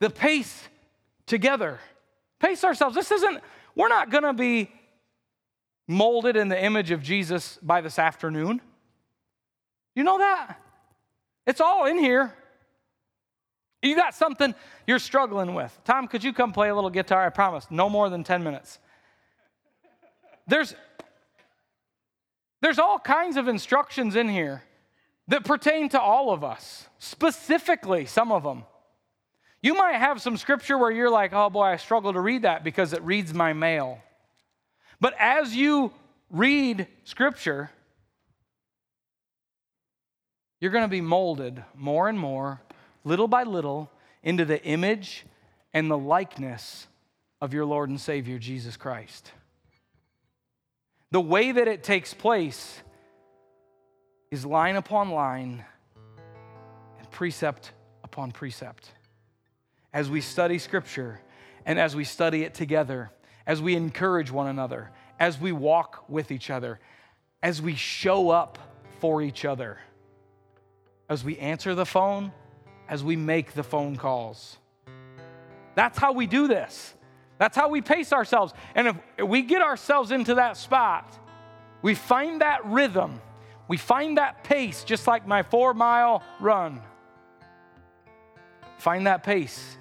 [0.00, 0.68] the pace
[1.26, 1.78] together.
[2.40, 2.94] Pace ourselves.
[2.94, 3.40] This isn't,
[3.74, 4.70] we're not going to be
[5.86, 8.60] molded in the image of Jesus by this afternoon.
[9.94, 10.58] You know that?
[11.46, 12.32] It's all in here.
[13.82, 14.54] You got something
[14.86, 15.76] you're struggling with.
[15.84, 17.24] Tom, could you come play a little guitar?
[17.24, 18.78] I promise, no more than 10 minutes.
[20.46, 20.74] There's,
[22.60, 24.62] there's all kinds of instructions in here
[25.28, 28.64] that pertain to all of us, specifically, some of them.
[29.62, 32.64] You might have some scripture where you're like, oh boy, I struggle to read that
[32.64, 34.00] because it reads my mail.
[35.00, 35.92] But as you
[36.30, 37.70] read scripture,
[40.60, 42.60] you're going to be molded more and more,
[43.04, 43.90] little by little,
[44.22, 45.24] into the image
[45.72, 46.86] and the likeness
[47.40, 49.32] of your Lord and Savior, Jesus Christ.
[51.10, 52.82] The way that it takes place
[54.30, 55.64] is line upon line
[56.98, 57.72] and precept
[58.04, 58.90] upon precept
[59.92, 61.20] as we study Scripture
[61.64, 63.10] and as we study it together,
[63.46, 66.78] as we encourage one another, as we walk with each other,
[67.42, 68.58] as we show up
[69.00, 69.78] for each other,
[71.08, 72.32] as we answer the phone,
[72.88, 74.58] as we make the phone calls.
[75.74, 76.94] That's how we do this.
[77.38, 78.52] That's how we pace ourselves.
[78.74, 81.16] And if we get ourselves into that spot,
[81.82, 83.20] we find that rhythm,
[83.68, 86.80] we find that pace, just like my four mile run.
[88.78, 89.78] Find that pace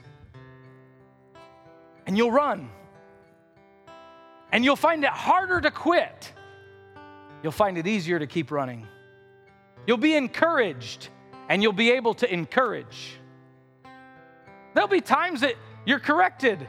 [2.08, 2.70] and you'll run.
[4.52, 6.34] And you'll find it harder to quit.
[7.44, 8.88] You'll find it easier to keep running.
[9.86, 11.10] You'll be encouraged
[11.50, 13.20] and you'll be able to encourage.
[14.74, 15.56] There'll be times that
[15.86, 16.68] you're corrected.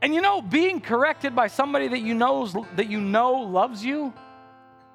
[0.00, 4.12] And you know, being corrected by somebody that you knows that you know loves you,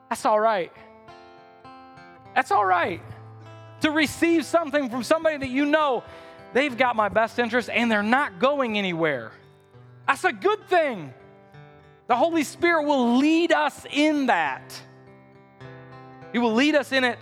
[0.09, 0.71] that's all right.
[2.35, 3.01] That's all right.
[3.81, 6.03] To receive something from somebody that you know
[6.53, 9.31] they've got my best interest and they're not going anywhere.
[10.07, 11.13] That's a good thing.
[12.07, 14.80] The Holy Spirit will lead us in that.
[16.31, 17.19] He will lead us in it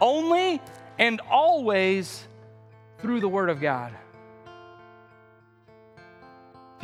[0.00, 0.60] only
[0.98, 2.26] and always
[2.98, 3.92] through the Word of God.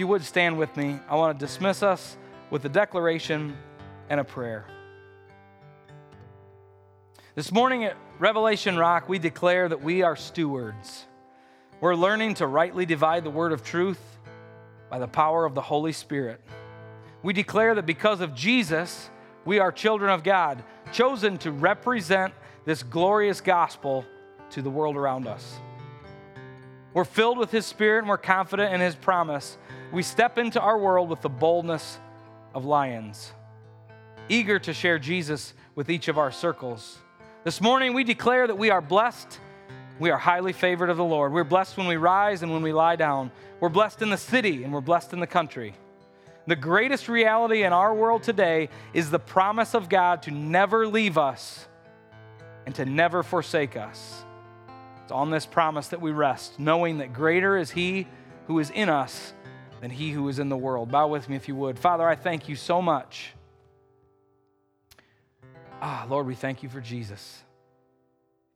[0.00, 2.16] You would stand with me, I want to dismiss us
[2.48, 3.54] with a declaration
[4.08, 4.64] and a prayer.
[7.34, 11.04] This morning at Revelation Rock, we declare that we are stewards.
[11.82, 14.00] We're learning to rightly divide the word of truth
[14.88, 16.40] by the power of the Holy Spirit.
[17.22, 19.10] We declare that because of Jesus,
[19.44, 22.32] we are children of God, chosen to represent
[22.64, 24.06] this glorious gospel
[24.52, 25.58] to the world around us.
[26.94, 29.58] We're filled with His Spirit and we're confident in His promise.
[29.92, 31.98] We step into our world with the boldness
[32.54, 33.32] of lions,
[34.28, 36.98] eager to share Jesus with each of our circles.
[37.42, 39.40] This morning, we declare that we are blessed.
[39.98, 41.32] We are highly favored of the Lord.
[41.32, 43.32] We're blessed when we rise and when we lie down.
[43.58, 45.74] We're blessed in the city and we're blessed in the country.
[46.46, 51.18] The greatest reality in our world today is the promise of God to never leave
[51.18, 51.66] us
[52.64, 54.24] and to never forsake us.
[55.02, 58.06] It's on this promise that we rest, knowing that greater is He
[58.46, 59.34] who is in us
[59.80, 60.90] than He who is in the world.
[60.90, 61.78] Bow with me if you would.
[61.78, 63.32] Father, I thank you so much.
[65.82, 67.42] Ah, Lord, we thank you for Jesus.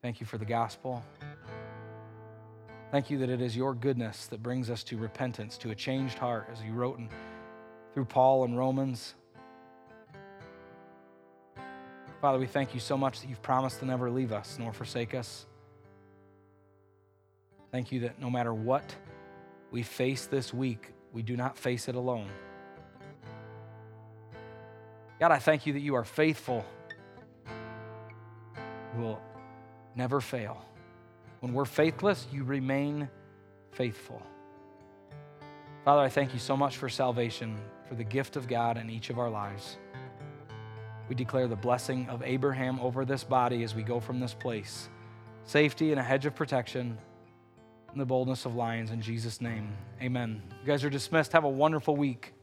[0.02, 1.02] Thank you for the gospel.
[2.90, 6.18] Thank you that it is your goodness that brings us to repentance, to a changed
[6.18, 7.08] heart, as you wrote in,
[7.92, 9.14] through Paul and Romans.
[12.20, 15.14] Father, we thank you so much that you've promised to never leave us nor forsake
[15.14, 15.44] us.
[17.70, 18.94] Thank you that no matter what
[19.70, 22.28] we face this week, we do not face it alone.
[25.20, 26.66] God, I thank you that you are faithful.
[27.46, 29.20] You will
[29.94, 30.62] never fail.
[31.40, 33.08] When we're faithless, you remain
[33.70, 34.20] faithful.
[35.84, 37.58] Father, I thank you so much for salvation,
[37.88, 39.78] for the gift of God in each of our lives.
[41.08, 44.88] We declare the blessing of Abraham over this body as we go from this place
[45.46, 46.96] safety and a hedge of protection
[47.94, 49.68] and the boldness of lions in Jesus' name.
[50.02, 50.42] Amen.
[50.60, 51.32] You guys are dismissed.
[51.32, 52.33] Have a wonderful week.